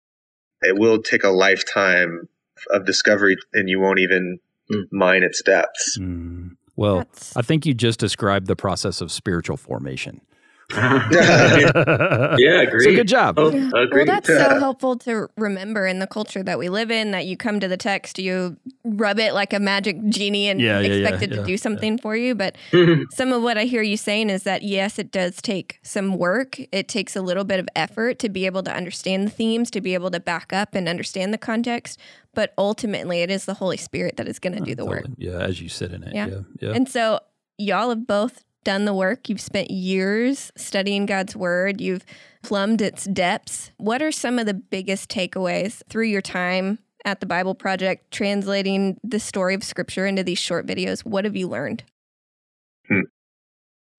it 0.63 0.80
will 0.80 1.02
take 1.02 1.24
a 1.24 1.30
lifetime 1.30 2.28
of 2.72 2.86
discovery 2.86 3.38
and 3.54 3.70
you 3.70 3.80
won't 3.80 4.00
even 4.00 4.39
Mm. 4.72 4.84
mine 4.92 5.24
its 5.24 5.42
depths. 5.42 5.98
Mm. 6.00 6.52
Well, 6.76 6.98
That's- 6.98 7.36
I 7.36 7.42
think 7.42 7.65
you 7.65 7.74
just 7.74 8.00
described 8.00 8.46
the 8.46 8.56
process 8.56 9.02
of 9.02 9.12
spiritual 9.12 9.58
formation. 9.58 10.22
Yeah, 10.71 12.36
So 12.38 12.95
good 12.95 13.08
job. 13.08 13.39
Oh, 13.39 13.49
Well, 13.51 14.05
that's 14.05 14.27
so 14.27 14.60
helpful 14.60 14.97
to 14.97 15.27
remember 15.36 15.88
in 15.88 15.99
the 15.99 16.05
culture 16.05 16.43
that 16.43 16.60
we 16.60 16.69
live 16.69 16.91
in 16.91 17.12
that 17.12 17.25
you 17.25 17.36
come 17.36 17.60
to 17.60 17.67
the 17.67 17.77
text, 17.77 18.19
you 18.19 18.55
rub 18.84 19.19
it 19.19 19.34
like 19.34 19.51
a 19.51 19.60
magic 19.60 19.97
genie 20.10 20.47
and 20.47 20.62
Yeah, 20.62 20.79
yeah, 20.79 20.93
expect 20.93 21.21
yeah, 21.21 21.23
it 21.23 21.29
to 21.32 21.36
yeah, 21.38 21.45
do 21.45 21.51
yeah. 21.51 21.58
something 21.58 21.97
for 21.97 22.15
you. 22.15 22.36
But 22.36 22.55
mm-hmm. 22.71 23.03
some 23.12 23.34
of 23.34 23.41
what 23.41 23.58
I 23.58 23.63
hear 23.63 23.82
you 23.82 23.97
saying 23.97 24.29
is 24.29 24.43
that 24.43 24.62
yes, 24.62 24.99
it 24.99 25.12
does 25.12 25.41
take 25.41 25.79
some 25.82 26.17
work. 26.17 26.60
It 26.71 26.88
takes 26.88 27.15
a 27.15 27.21
little 27.21 27.43
bit 27.43 27.60
of 27.60 27.67
effort 27.75 28.19
to 28.19 28.29
be 28.29 28.45
able 28.45 28.62
to 28.63 28.71
understand 28.71 29.25
the 29.25 29.32
themes, 29.32 29.71
to 29.71 29.82
be 29.82 29.95
able 29.95 30.12
to 30.12 30.19
back 30.19 30.53
up 30.53 30.75
and 30.75 30.88
understand 30.88 31.34
the 31.34 31.39
context. 31.39 31.99
But 32.36 32.53
ultimately, 32.58 33.21
it 33.21 33.32
is 33.32 33.45
the 33.45 33.55
Holy 33.55 33.77
Spirit 33.77 34.17
that 34.17 34.27
is 34.27 34.38
going 34.38 34.53
to 34.53 34.62
do 34.62 34.75
the 34.75 34.86
work. 34.86 35.05
Yeah, 35.17 35.39
as 35.39 35.60
you 35.60 35.67
sit 35.67 35.91
in 35.93 36.03
it. 36.03 36.13
Yeah. 36.13 36.27
Yeah. 36.27 36.39
Yeah. 36.62 36.71
And 36.73 36.88
so, 36.88 37.19
y'all 37.58 37.89
have 37.89 38.05
both 38.05 38.43
done 38.63 38.86
the 38.86 38.93
work. 38.93 39.30
You've 39.30 39.41
spent 39.41 39.72
years 39.72 40.52
studying 40.58 41.06
God's 41.06 41.36
word, 41.36 41.82
you've 41.82 42.06
plumbed 42.43 42.82
its 42.82 43.06
depths. 43.06 43.72
What 43.78 44.02
are 44.02 44.12
some 44.12 44.39
of 44.39 44.45
the 44.45 44.54
biggest 44.54 45.10
takeaways 45.10 45.82
through 45.89 46.06
your 46.06 46.22
time 46.22 46.80
at 47.06 47.19
the 47.19 47.26
Bible 47.26 47.56
Project 47.56 48.12
translating 48.12 49.00
the 49.04 49.19
story 49.19 49.56
of 49.56 49.63
Scripture 49.63 50.06
into 50.06 50.24
these 50.24 50.39
short 50.39 50.65
videos? 50.65 51.06
What 51.06 51.26
have 51.26 51.36
you 51.36 51.48
learned? 51.48 51.84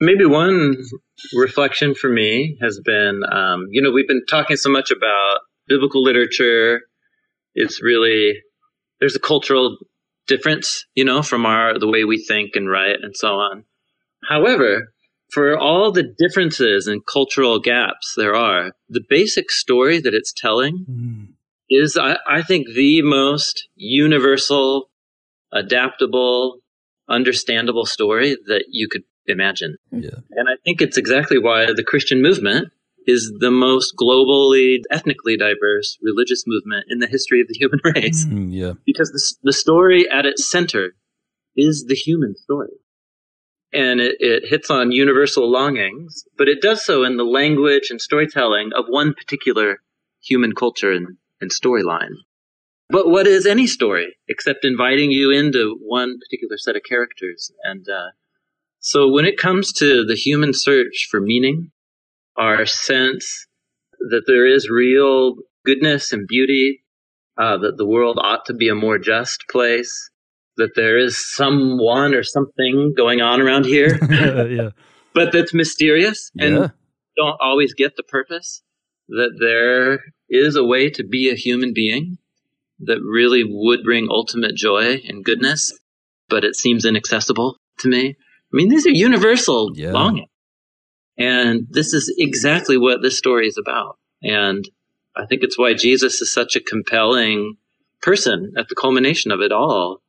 Maybe 0.01 0.25
one 0.25 0.77
reflection 1.35 1.95
for 1.95 2.09
me 2.09 2.57
has 2.63 2.81
been, 2.83 3.23
um, 3.31 3.67
you 3.71 3.83
know, 3.83 3.91
we've 3.91 4.09
been 4.09 4.25
talking 4.31 4.57
so 4.57 4.71
much 4.71 4.91
about 4.91 5.41
biblical 5.69 6.03
literature. 6.03 6.81
It's 7.55 7.83
really 7.83 8.41
there's 8.99 9.15
a 9.15 9.21
cultural 9.21 9.77
difference, 10.27 10.87
you 10.95 11.05
know, 11.05 11.23
from 11.23 11.45
our 11.45 11.79
the 11.79 11.87
way 11.87 12.05
we 12.05 12.17
think 12.25 12.57
and 12.57 12.71
write 12.71 13.01
and 13.03 13.15
so 13.15 13.35
on. 13.35 13.65
However, 14.31 14.93
for 15.33 15.59
all 15.59 15.91
the 15.91 16.05
differences 16.05 16.87
and 16.87 17.05
cultural 17.05 17.59
gaps 17.59 18.15
there 18.17 18.35
are, 18.35 18.73
the 18.89 19.05
basic 19.09 19.51
story 19.51 20.01
that 20.01 20.15
it's 20.15 20.33
telling 20.33 20.87
Mm. 20.89 21.35
is, 21.69 21.97
I, 21.97 22.17
I 22.27 22.43
think, 22.43 22.69
the 22.75 23.03
most 23.03 23.69
universal, 23.75 24.89
adaptable, 25.53 26.61
understandable 27.09 27.87
story 27.87 28.37
that 28.47 28.67
you 28.71 28.89
could 28.89 29.03
imagine. 29.27 29.77
Yeah. 29.91 30.21
And 30.31 30.49
I 30.49 30.57
think 30.65 30.81
it's 30.81 30.97
exactly 30.97 31.39
why 31.39 31.73
the 31.73 31.85
Christian 31.85 32.23
movement 32.23 32.69
is 33.07 33.33
the 33.41 33.51
most 33.51 33.95
globally, 33.97 34.79
ethnically 34.91 35.37
diverse 35.37 35.99
religious 36.03 36.45
movement 36.47 36.85
in 36.89 37.01
the 37.01 37.09
history 37.09 37.41
of 37.41 37.49
the 37.49 37.55
human 37.55 37.81
race. 37.85 38.27
Mm, 38.27 38.53
yeah. 38.53 38.73
Because 38.87 39.11
the, 39.11 39.51
the 39.51 39.53
story 39.53 40.09
at 40.09 40.25
its 40.25 40.49
center 40.49 40.95
is 41.57 41.87
the 41.89 41.97
human 41.97 42.37
story. 42.37 42.71
And 43.73 44.01
it, 44.01 44.17
it 44.19 44.43
hits 44.49 44.71
on 44.71 44.91
universal 44.91 45.51
longings, 45.51 46.25
but 46.37 46.49
it 46.49 46.61
does 46.61 46.85
so 46.85 47.05
in 47.05 47.17
the 47.17 47.25
language 47.25 47.91
and 47.91 48.01
storytelling 48.01 48.71
of 48.75 48.87
one 48.89 49.15
particular 49.15 49.79
human 50.23 50.55
culture 50.55 50.91
and, 50.91 51.17
and 51.41 51.51
storyline. 51.51 52.15
But 52.89 53.09
what 53.09 53.29
is 53.29 53.47
any 53.47 53.69
story 53.69 54.17
except 54.29 54.65
inviting 54.65 55.13
you 55.13 55.31
into 55.31 55.79
one 55.81 56.19
particular 56.19 56.59
set 56.59 56.75
of 56.75 56.83
characters? 56.83 57.53
And 57.63 57.89
uh, 57.89 58.11
so 58.81 59.09
when 59.09 59.25
it 59.25 59.39
comes 59.39 59.73
to 59.75 60.05
the 60.05 60.17
human 60.17 60.53
search 60.53 61.07
for 61.09 61.21
meaning, 61.21 61.71
our 62.37 62.67
sense 62.67 63.47
that 64.01 64.25
there 64.27 64.47
is 64.47 64.69
real 64.69 65.37
goodness 65.65 66.13
and 66.13 66.27
beauty, 66.27 66.83
uh, 67.39 67.59
that 67.59 67.77
the 67.77 67.87
world 67.87 68.19
ought 68.21 68.47
to 68.47 68.55
be 68.55 68.69
a 68.69 68.75
more 68.75 68.99
just 68.99 69.45
place, 69.49 70.10
that 70.61 70.73
there 70.77 70.99
is 70.99 71.19
someone 71.35 72.15
or 72.15 72.23
something 72.23 72.95
going 72.97 73.21
on 73.21 73.41
around 73.41 73.65
here, 73.67 73.99
yeah. 74.11 74.71
but 75.15 75.33
that's 75.33 75.53
mysterious 75.53 76.31
and 76.39 76.55
Yeah. 76.55 76.69
don't 77.17 77.37
always 77.41 77.75
get 77.75 77.97
the 77.97 78.03
purpose. 78.03 78.63
That 79.09 79.33
there 79.41 80.05
is 80.29 80.55
a 80.57 80.65
way 80.65 80.89
to 80.91 81.03
be 81.05 81.29
a 81.31 81.35
human 81.35 81.73
being 81.75 82.19
that 82.81 83.01
really 83.03 83.43
would 83.45 83.83
bring 83.83 84.07
ultimate 84.09 84.55
joy 84.55 85.03
and 85.09 85.25
goodness, 85.25 85.73
but 86.29 86.45
it 86.45 86.55
seems 86.55 86.85
inaccessible 86.85 87.57
to 87.81 87.89
me. 87.89 88.11
I 88.11 88.53
mean, 88.57 88.69
these 88.69 88.87
are 88.87 88.91
universal 88.91 89.73
Yeah. 89.75 89.93
longings. 89.93 90.29
And 91.19 91.67
this 91.71 91.93
is 91.93 92.15
exactly 92.19 92.79
what 92.79 93.03
this 93.03 93.19
story 93.19 93.47
is 93.49 93.59
about. 93.59 93.99
And 94.23 94.65
I 95.17 95.27
think 95.27 95.43
it's 95.43 95.59
why 95.59 95.75
Jesus 95.75 96.21
is 96.23 96.33
such 96.33 96.55
a 96.57 96.61
compelling 96.61 97.57
person 98.01 98.53
at 98.57 98.69
the 98.69 98.75
culmination 98.75 99.31
of 99.33 99.41
it 99.41 99.53
all. 99.53 100.01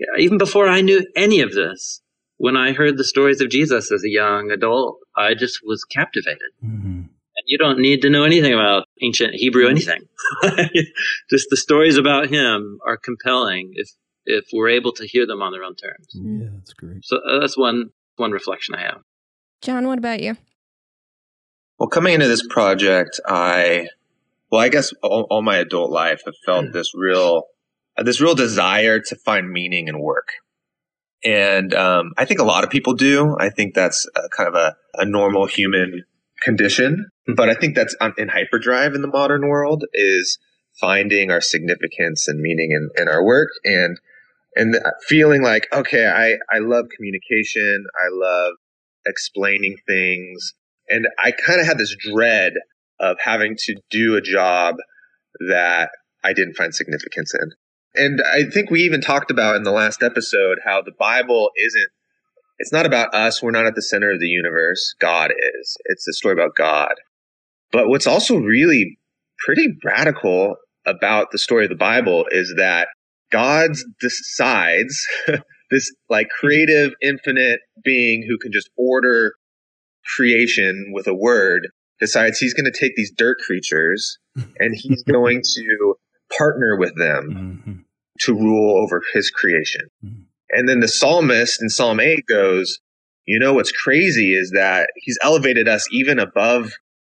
Yeah, 0.00 0.22
Even 0.24 0.38
before 0.38 0.66
I 0.68 0.80
knew 0.80 1.06
any 1.14 1.40
of 1.42 1.52
this, 1.52 2.00
when 2.38 2.56
I 2.56 2.72
heard 2.72 2.96
the 2.96 3.04
stories 3.04 3.40
of 3.40 3.50
Jesus 3.50 3.92
as 3.92 4.02
a 4.02 4.08
young 4.08 4.50
adult, 4.50 4.96
I 5.16 5.34
just 5.34 5.60
was 5.62 5.84
captivated. 5.84 6.50
Mhm. 6.64 7.08
And 7.36 7.44
you 7.46 7.58
don't 7.58 7.78
need 7.78 8.02
to 8.02 8.10
know 8.10 8.24
anything 8.24 8.52
about 8.52 8.86
ancient 9.02 9.34
Hebrew 9.34 9.68
anything. 9.68 10.02
just 11.30 11.46
the 11.50 11.56
stories 11.56 11.96
about 11.96 12.28
him 12.28 12.78
are 12.86 12.96
compelling 12.96 13.72
if 13.74 13.88
if 14.26 14.44
we're 14.52 14.68
able 14.68 14.92
to 14.92 15.06
hear 15.06 15.26
them 15.26 15.42
on 15.42 15.52
their 15.52 15.64
own 15.64 15.74
terms. 15.74 16.08
Yeah, 16.14 16.48
that's 16.54 16.72
great. 16.74 17.04
So 17.04 17.18
uh, 17.18 17.40
that's 17.40 17.56
one 17.56 17.90
one 18.16 18.32
reflection 18.32 18.74
I 18.74 18.82
have. 18.82 19.02
Jon, 19.62 19.86
what 19.86 19.98
about 19.98 20.20
you? 20.22 20.36
Well, 21.78 21.88
coming 21.88 22.12
into 22.14 22.28
this 22.28 22.46
project, 22.46 23.20
I, 23.26 23.88
well, 24.50 24.60
I 24.60 24.68
guess 24.68 24.92
all, 25.02 25.26
all 25.30 25.40
my 25.42 25.56
adult 25.56 25.90
life 25.90 26.20
have 26.26 26.34
felt 26.44 26.72
this 26.74 26.94
real, 26.94 27.44
Uh, 28.00 28.04
this 28.04 28.20
real 28.20 28.34
desire 28.34 28.98
to 28.98 29.16
find 29.16 29.50
meaning 29.50 29.88
in 29.88 30.00
work. 30.00 30.28
And 31.22 31.74
um, 31.74 32.12
I 32.16 32.24
think 32.24 32.40
a 32.40 32.44
lot 32.44 32.64
of 32.64 32.70
people 32.70 32.94
do. 32.94 33.36
I 33.38 33.50
think 33.50 33.74
that's 33.74 34.08
a, 34.16 34.28
kind 34.30 34.48
of 34.48 34.54
a, 34.54 34.76
a 34.94 35.04
normal 35.04 35.46
human 35.46 36.04
condition. 36.42 37.10
Hmm. 37.26 37.34
But 37.34 37.50
I 37.50 37.54
think 37.54 37.74
that's 37.74 37.94
um, 38.00 38.14
in 38.16 38.28
hyperdrive 38.28 38.94
in 38.94 39.02
the 39.02 39.08
modern 39.08 39.48
world 39.48 39.84
is 39.92 40.38
finding 40.80 41.30
our 41.30 41.42
significance 41.42 42.26
and 42.26 42.40
meaning 42.40 42.70
in, 42.72 42.88
in 43.00 43.08
our 43.08 43.24
work 43.24 43.48
and 43.64 43.98
and 44.56 44.76
feeling 45.06 45.42
like 45.42 45.68
okay, 45.72 46.06
I 46.06 46.38
I 46.54 46.58
love 46.58 46.86
communication. 46.96 47.84
I 47.94 48.08
love 48.10 48.54
explaining 49.06 49.76
things. 49.86 50.54
And 50.88 51.06
I 51.22 51.32
kind 51.32 51.60
of 51.60 51.66
had 51.66 51.78
this 51.78 51.94
dread 51.96 52.54
of 52.98 53.16
having 53.22 53.56
to 53.66 53.76
do 53.90 54.16
a 54.16 54.20
job 54.20 54.76
that 55.48 55.90
I 56.24 56.32
didn't 56.32 56.54
find 56.54 56.74
significance 56.74 57.32
in. 57.34 57.50
And 57.94 58.22
I 58.22 58.44
think 58.44 58.70
we 58.70 58.80
even 58.82 59.00
talked 59.00 59.30
about 59.30 59.56
in 59.56 59.64
the 59.64 59.72
last 59.72 60.02
episode 60.02 60.58
how 60.64 60.80
the 60.82 60.92
Bible 60.96 61.50
isn't, 61.56 61.88
it's 62.58 62.72
not 62.72 62.86
about 62.86 63.14
us. 63.14 63.42
We're 63.42 63.50
not 63.50 63.66
at 63.66 63.74
the 63.74 63.82
center 63.82 64.12
of 64.12 64.20
the 64.20 64.26
universe. 64.26 64.94
God 65.00 65.32
is. 65.32 65.76
It's 65.86 66.06
a 66.06 66.12
story 66.12 66.34
about 66.34 66.54
God. 66.56 66.92
But 67.72 67.88
what's 67.88 68.06
also 68.06 68.36
really 68.36 68.98
pretty 69.38 69.68
radical 69.84 70.56
about 70.86 71.30
the 71.32 71.38
story 71.38 71.64
of 71.64 71.70
the 71.70 71.76
Bible 71.76 72.26
is 72.30 72.54
that 72.56 72.88
God 73.32 73.70
decides 74.00 75.06
this 75.70 75.92
like 76.08 76.28
creative, 76.28 76.92
infinite 77.02 77.60
being 77.84 78.24
who 78.28 78.38
can 78.38 78.52
just 78.52 78.70
order 78.76 79.34
creation 80.16 80.90
with 80.92 81.06
a 81.06 81.14
word 81.14 81.68
decides 82.00 82.38
he's 82.38 82.54
going 82.54 82.70
to 82.70 82.78
take 82.78 82.96
these 82.96 83.12
dirt 83.16 83.38
creatures 83.38 84.18
and 84.58 84.74
he's 84.74 85.02
going 85.10 85.42
to 85.54 85.94
partner 86.36 86.76
with 86.76 86.96
them 86.96 87.62
Mhm. 87.66 87.84
to 88.20 88.34
rule 88.34 88.82
over 88.82 89.02
his 89.12 89.30
creation. 89.30 89.88
Mhm. 90.04 90.24
And 90.50 90.68
then 90.68 90.80
the 90.80 90.88
psalmist 90.88 91.62
in 91.62 91.68
Psalm 91.68 92.00
8 92.00 92.26
goes, 92.26 92.80
you 93.26 93.38
know, 93.38 93.54
what's 93.54 93.72
crazy 93.72 94.34
is 94.34 94.50
that 94.50 94.90
he's 94.96 95.18
elevated 95.22 95.68
us 95.68 95.86
even 95.92 96.18
above 96.18 96.72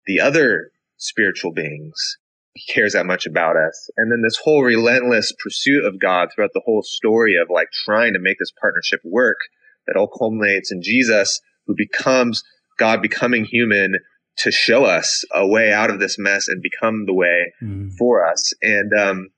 the 0.07 0.21
other 0.21 0.71
spiritual 0.99 1.53
beings. 1.53 2.19
He 2.55 2.71
cares 2.73 2.93
that 2.93 3.07
much 3.07 3.25
about 3.25 3.57
us. 3.57 3.89
And 3.97 4.13
then 4.13 4.21
this 4.23 4.37
whole 4.37 4.63
relentless 4.63 5.33
pursuit 5.43 5.85
of 5.85 5.99
God 5.99 6.29
throughout 6.35 6.51
the 6.53 6.63
whole 6.65 6.83
story 6.83 7.37
of 7.37 7.49
like 7.49 7.69
trying 7.85 8.13
to 8.13 8.19
make 8.19 8.39
this 8.39 8.53
partnership 8.61 9.01
work 9.05 9.39
that 9.87 9.97
all 9.97 10.09
culminates 10.09 10.71
in 10.71 10.83
Jesus, 10.83 11.41
who 11.67 11.75
becomes 11.75 12.43
God 12.79 13.01
becoming 13.01 13.45
human 13.45 13.95
to 14.39 14.51
show 14.51 14.85
us 14.85 15.25
a 15.35 15.47
way 15.47 15.73
out 15.73 15.91
of 15.91 16.01
this 16.01 16.19
mess 16.19 16.49
and 16.49 16.63
become 16.63 17.05
the 17.07 17.15
way 17.15 17.53
Mhm. 17.63 17.93
for 17.99 18.27
us. 18.27 18.53
And 18.63 18.93
um, 18.99 19.29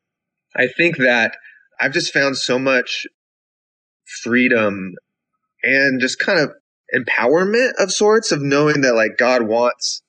I 0.54 0.68
think 0.68 0.98
that 0.98 1.36
I've 1.80 1.92
just 1.92 2.12
found 2.12 2.36
so 2.36 2.58
much 2.58 3.06
freedom 4.22 4.92
and 5.62 6.00
just 6.00 6.18
kind 6.18 6.38
of 6.38 6.52
empowerment 6.94 7.72
of 7.78 7.90
sorts 7.90 8.30
of 8.32 8.40
knowing 8.42 8.82
that 8.82 8.94
like 8.94 9.16
God 9.18 9.42
wants 9.42 10.02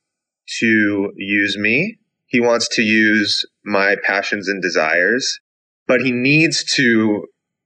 to 0.60 1.12
use 1.16 1.58
me. 1.58 1.98
He 2.28 2.40
wants 2.40 2.68
to 2.76 2.82
use 2.82 3.46
my 3.64 3.96
passions 4.04 4.48
and 4.48 4.62
desires, 4.62 5.40
but 5.88 6.02
he 6.02 6.12
needs 6.12 6.64
to, 6.76 7.26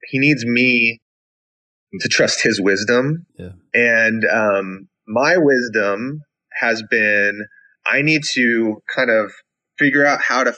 he 0.09 0.19
needs 0.19 0.45
me 0.45 1.01
to 1.99 2.07
trust 2.07 2.43
his 2.43 2.61
wisdom. 2.61 3.25
Yeah. 3.37 3.53
And 3.73 4.23
um, 4.25 4.87
my 5.07 5.37
wisdom 5.37 6.21
has 6.59 6.83
been 6.89 7.45
I 7.85 8.01
need 8.01 8.23
to 8.33 8.81
kind 8.93 9.09
of 9.09 9.31
figure 9.77 10.05
out 10.05 10.21
how 10.21 10.43
to 10.43 10.53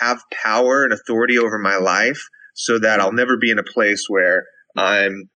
have 0.00 0.22
power 0.30 0.84
and 0.84 0.92
authority 0.92 1.38
over 1.38 1.58
my 1.58 1.76
life 1.76 2.28
so 2.54 2.78
that 2.78 3.00
I'll 3.00 3.12
never 3.12 3.36
be 3.36 3.50
in 3.50 3.58
a 3.58 3.64
place 3.64 4.06
where 4.08 4.44
I'm 4.76 5.30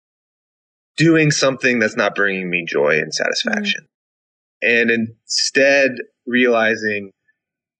doing 0.96 1.30
something 1.30 1.78
that's 1.78 1.96
not 1.96 2.14
bringing 2.14 2.50
me 2.50 2.64
joy 2.66 2.98
and 2.98 3.12
satisfaction. 3.12 3.82
Mm-hmm. 4.64 4.68
And 4.68 4.90
instead 4.90 5.92
realizing 6.26 7.12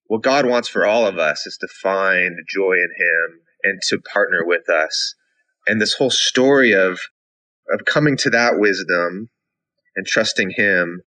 what 0.06 0.22
God 0.22 0.46
wants 0.46 0.68
for 0.68 0.86
all 0.86 1.06
of 1.06 1.18
us 1.18 1.46
is 1.46 1.56
to 1.58 1.68
find 1.82 2.36
joy 2.48 2.72
in 2.72 2.90
him 2.96 3.40
and 3.64 3.80
to 3.88 3.98
partner 3.98 4.44
with 4.44 4.68
us. 4.68 5.14
And 5.66 5.80
this 5.80 5.94
whole 5.94 6.10
story 6.10 6.72
of 6.72 7.00
of 7.72 7.84
coming 7.84 8.16
to 8.16 8.30
that 8.30 8.58
wisdom 8.58 9.28
and 9.96 10.06
trusting 10.06 10.50
him 10.50 11.02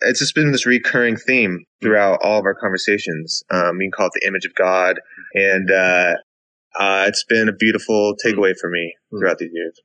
it's 0.00 0.20
just 0.20 0.34
been 0.34 0.52
this 0.52 0.66
recurring 0.66 1.16
theme 1.16 1.64
throughout 1.82 2.20
all 2.22 2.38
of 2.38 2.44
our 2.44 2.54
conversations. 2.54 3.42
Um, 3.50 3.78
we 3.78 3.84
can 3.84 3.92
call 3.92 4.06
it 4.06 4.12
the 4.20 4.26
image 4.26 4.44
of 4.44 4.54
God, 4.54 5.00
and 5.34 5.70
uh, 5.70 6.14
uh, 6.78 7.04
it's 7.08 7.24
been 7.24 7.48
a 7.48 7.52
beautiful 7.52 8.14
takeaway 8.24 8.54
for 8.60 8.70
me 8.70 8.94
throughout 9.10 9.38
these 9.38 9.50
years. 9.52 9.80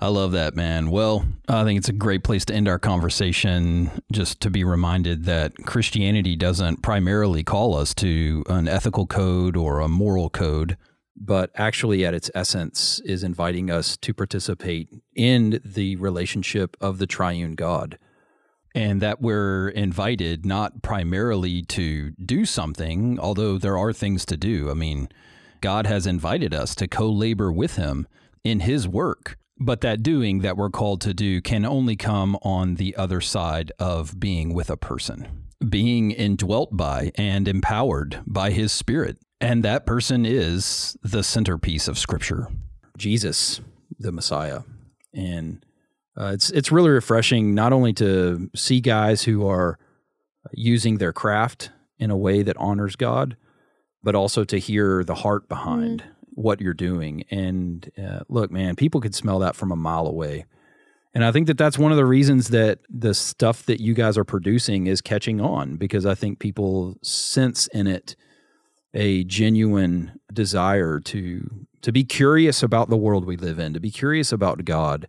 I 0.00 0.08
love 0.08 0.32
that, 0.32 0.56
man. 0.56 0.90
Well, 0.90 1.24
I 1.46 1.62
think 1.62 1.78
it's 1.78 1.88
a 1.88 1.92
great 1.92 2.24
place 2.24 2.44
to 2.46 2.54
end 2.54 2.66
our 2.66 2.78
conversation 2.78 3.90
just 4.10 4.40
to 4.40 4.50
be 4.50 4.64
reminded 4.64 5.26
that 5.26 5.54
Christianity 5.64 6.34
doesn't 6.34 6.82
primarily 6.82 7.44
call 7.44 7.76
us 7.76 7.94
to 7.96 8.42
an 8.48 8.66
ethical 8.66 9.06
code 9.06 9.56
or 9.56 9.78
a 9.80 9.88
moral 9.88 10.28
code. 10.30 10.76
but 11.16 11.50
actually 11.54 12.04
at 12.04 12.14
its 12.14 12.30
essence 12.34 13.00
is 13.04 13.22
inviting 13.22 13.70
us 13.70 13.96
to 13.98 14.12
participate 14.14 14.88
in 15.14 15.60
the 15.64 15.94
relationship 15.96 16.76
of 16.80 16.98
the 16.98 17.06
triune 17.06 17.52
God. 17.54 17.98
And 18.74 19.00
that 19.02 19.20
we're 19.20 19.68
invited 19.68 20.46
not 20.46 20.82
primarily 20.82 21.62
to 21.62 22.12
do 22.12 22.44
something, 22.44 23.18
although 23.18 23.58
there 23.58 23.76
are 23.76 23.92
things 23.92 24.24
to 24.26 24.36
do. 24.36 24.70
I 24.70 24.74
mean, 24.74 25.08
God 25.60 25.86
has 25.86 26.06
invited 26.06 26.54
us 26.54 26.74
to 26.76 26.88
co 26.88 27.08
labor 27.10 27.52
with 27.52 27.76
Him 27.76 28.06
in 28.44 28.60
His 28.60 28.88
work, 28.88 29.36
but 29.58 29.80
that 29.82 30.02
doing 30.02 30.40
that 30.40 30.56
we're 30.56 30.70
called 30.70 31.00
to 31.02 31.14
do 31.14 31.40
can 31.40 31.64
only 31.64 31.96
come 31.96 32.36
on 32.42 32.76
the 32.76 32.96
other 32.96 33.20
side 33.20 33.72
of 33.78 34.18
being 34.18 34.54
with 34.54 34.70
a 34.70 34.76
person, 34.76 35.46
being 35.68 36.10
indwelt 36.10 36.76
by 36.76 37.12
and 37.16 37.46
empowered 37.46 38.20
by 38.26 38.50
His 38.50 38.72
Spirit. 38.72 39.18
And 39.40 39.64
that 39.64 39.86
person 39.86 40.24
is 40.24 40.96
the 41.02 41.22
centerpiece 41.22 41.88
of 41.88 41.98
Scripture. 41.98 42.48
Jesus, 42.96 43.60
the 43.98 44.12
Messiah, 44.12 44.60
and 45.12 45.64
uh, 46.18 46.32
it's 46.34 46.50
it's 46.50 46.70
really 46.70 46.90
refreshing 46.90 47.54
not 47.54 47.72
only 47.72 47.92
to 47.94 48.50
see 48.54 48.80
guys 48.80 49.22
who 49.22 49.46
are 49.46 49.78
using 50.52 50.98
their 50.98 51.12
craft 51.12 51.70
in 51.98 52.10
a 52.10 52.16
way 52.16 52.42
that 52.42 52.56
honors 52.56 52.96
God, 52.96 53.36
but 54.02 54.14
also 54.14 54.44
to 54.44 54.58
hear 54.58 55.04
the 55.04 55.14
heart 55.16 55.48
behind 55.48 56.04
what 56.34 56.60
you're 56.60 56.74
doing. 56.74 57.24
And 57.30 57.90
uh, 58.02 58.20
look, 58.28 58.50
man, 58.50 58.76
people 58.76 59.00
could 59.00 59.14
smell 59.14 59.38
that 59.40 59.56
from 59.56 59.70
a 59.70 59.76
mile 59.76 60.06
away. 60.06 60.46
And 61.14 61.24
I 61.24 61.32
think 61.32 61.46
that 61.46 61.58
that's 61.58 61.78
one 61.78 61.92
of 61.92 61.98
the 61.98 62.06
reasons 62.06 62.48
that 62.48 62.78
the 62.88 63.12
stuff 63.12 63.66
that 63.66 63.80
you 63.80 63.92
guys 63.92 64.16
are 64.16 64.24
producing 64.24 64.86
is 64.86 65.02
catching 65.02 65.40
on 65.40 65.76
because 65.76 66.06
I 66.06 66.14
think 66.14 66.38
people 66.38 66.96
sense 67.02 67.66
in 67.68 67.86
it 67.86 68.16
a 68.94 69.24
genuine 69.24 70.18
desire 70.32 71.00
to 71.00 71.66
to 71.82 71.92
be 71.92 72.04
curious 72.04 72.62
about 72.62 72.88
the 72.88 72.96
world 72.96 73.24
we 73.24 73.36
live 73.36 73.58
in, 73.58 73.74
to 73.74 73.80
be 73.80 73.90
curious 73.90 74.30
about 74.30 74.64
God, 74.64 75.08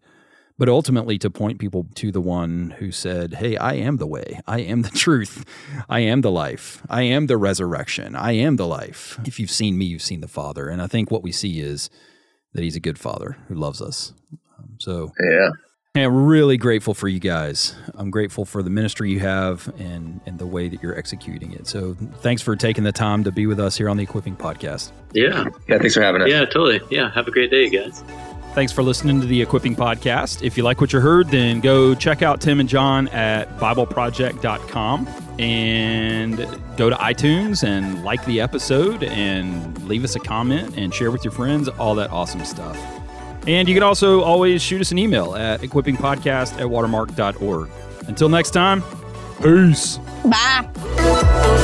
but 0.63 0.69
ultimately 0.71 1.17
to 1.17 1.29
point 1.29 1.59
people 1.59 1.85
to 1.95 2.09
the 2.09 2.21
one 2.21 2.73
who 2.79 2.89
said, 2.89 3.33
"Hey, 3.33 3.57
I 3.57 3.73
am 3.73 3.97
the 3.97 4.07
way. 4.07 4.39
I 4.47 4.61
am 4.61 4.81
the 4.81 4.89
truth. 5.05 5.43
I 5.89 5.99
am 5.99 6.21
the 6.21 6.31
life. 6.31 6.81
I 6.89 7.01
am 7.01 7.27
the 7.27 7.35
resurrection. 7.35 8.15
I 8.15 8.31
am 8.31 8.55
the 8.55 8.65
life. 8.65 9.19
If 9.25 9.41
you've 9.41 9.51
seen 9.51 9.77
me, 9.77 9.83
you've 9.83 10.01
seen 10.01 10.21
the 10.21 10.29
Father." 10.29 10.69
And 10.69 10.81
I 10.81 10.87
think 10.87 11.11
what 11.11 11.21
we 11.21 11.33
see 11.33 11.59
is 11.59 11.89
that 12.53 12.63
He's 12.63 12.77
a 12.77 12.79
good 12.79 12.97
Father 12.97 13.35
who 13.49 13.55
loves 13.55 13.81
us. 13.81 14.13
Um, 14.57 14.69
so, 14.79 15.11
Yeah. 15.19 15.49
and 15.95 16.05
I'm 16.05 16.25
really 16.25 16.55
grateful 16.55 16.93
for 16.93 17.09
you 17.09 17.19
guys. 17.19 17.75
I'm 17.95 18.09
grateful 18.09 18.45
for 18.45 18.63
the 18.63 18.69
ministry 18.69 19.11
you 19.11 19.19
have 19.19 19.67
and 19.79 20.21
and 20.25 20.39
the 20.39 20.47
way 20.47 20.69
that 20.69 20.81
you're 20.81 20.97
executing 20.97 21.51
it. 21.51 21.67
So, 21.67 21.97
thanks 22.21 22.41
for 22.41 22.55
taking 22.55 22.85
the 22.85 22.93
time 22.93 23.25
to 23.25 23.33
be 23.33 23.47
with 23.47 23.59
us 23.59 23.75
here 23.77 23.89
on 23.89 23.97
the 23.97 24.03
Equipping 24.03 24.37
Podcast. 24.37 24.93
Yeah. 25.11 25.43
Yeah. 25.67 25.79
Thanks 25.79 25.93
for 25.95 26.01
having 26.03 26.21
us. 26.21 26.29
Yeah, 26.29 26.45
totally. 26.45 26.79
Yeah. 26.89 27.11
Have 27.11 27.27
a 27.27 27.31
great 27.31 27.51
day, 27.51 27.67
guys. 27.69 28.01
Thanks 28.53 28.71
for 28.71 28.83
listening 28.83 29.19
to 29.19 29.25
the 29.25 29.41
Equipping 29.41 29.75
Podcast. 29.75 30.43
If 30.43 30.57
you 30.57 30.63
like 30.63 30.79
what 30.79 30.93
you 30.93 30.99
heard, 30.99 31.29
then 31.29 31.59
go 31.59 31.95
check 31.95 32.21
out 32.21 32.39
Tim 32.39 32.59
and 32.59 32.69
Jon 32.69 33.07
at 33.07 33.49
BibleProject.com 33.57 35.07
and 35.39 36.37
go 36.77 36.87
to 36.87 36.95
iTunes 36.97 37.63
and 37.63 38.03
like 38.03 38.23
the 38.25 38.39
episode 38.39 39.03
and 39.03 39.83
leave 39.87 40.03
us 40.03 40.15
a 40.15 40.19
comment 40.19 40.77
and 40.77 40.93
share 40.93 41.09
with 41.09 41.23
your 41.25 41.31
friends, 41.31 41.67
all 41.67 41.95
that 41.95 42.11
awesome 42.11 42.45
stuff. 42.45 42.77
And 43.47 43.67
you 43.67 43.73
can 43.73 43.81
also 43.83 44.21
always 44.21 44.61
shoot 44.61 44.81
us 44.81 44.91
an 44.91 44.99
email 44.99 45.35
at 45.35 45.61
equippingpodcast 45.61 46.59
at 46.61 46.69
watermark.org. 46.69 47.69
Until 48.07 48.29
next 48.29 48.51
time, 48.51 48.83
peace. 49.41 49.97
Bye. 50.25 51.59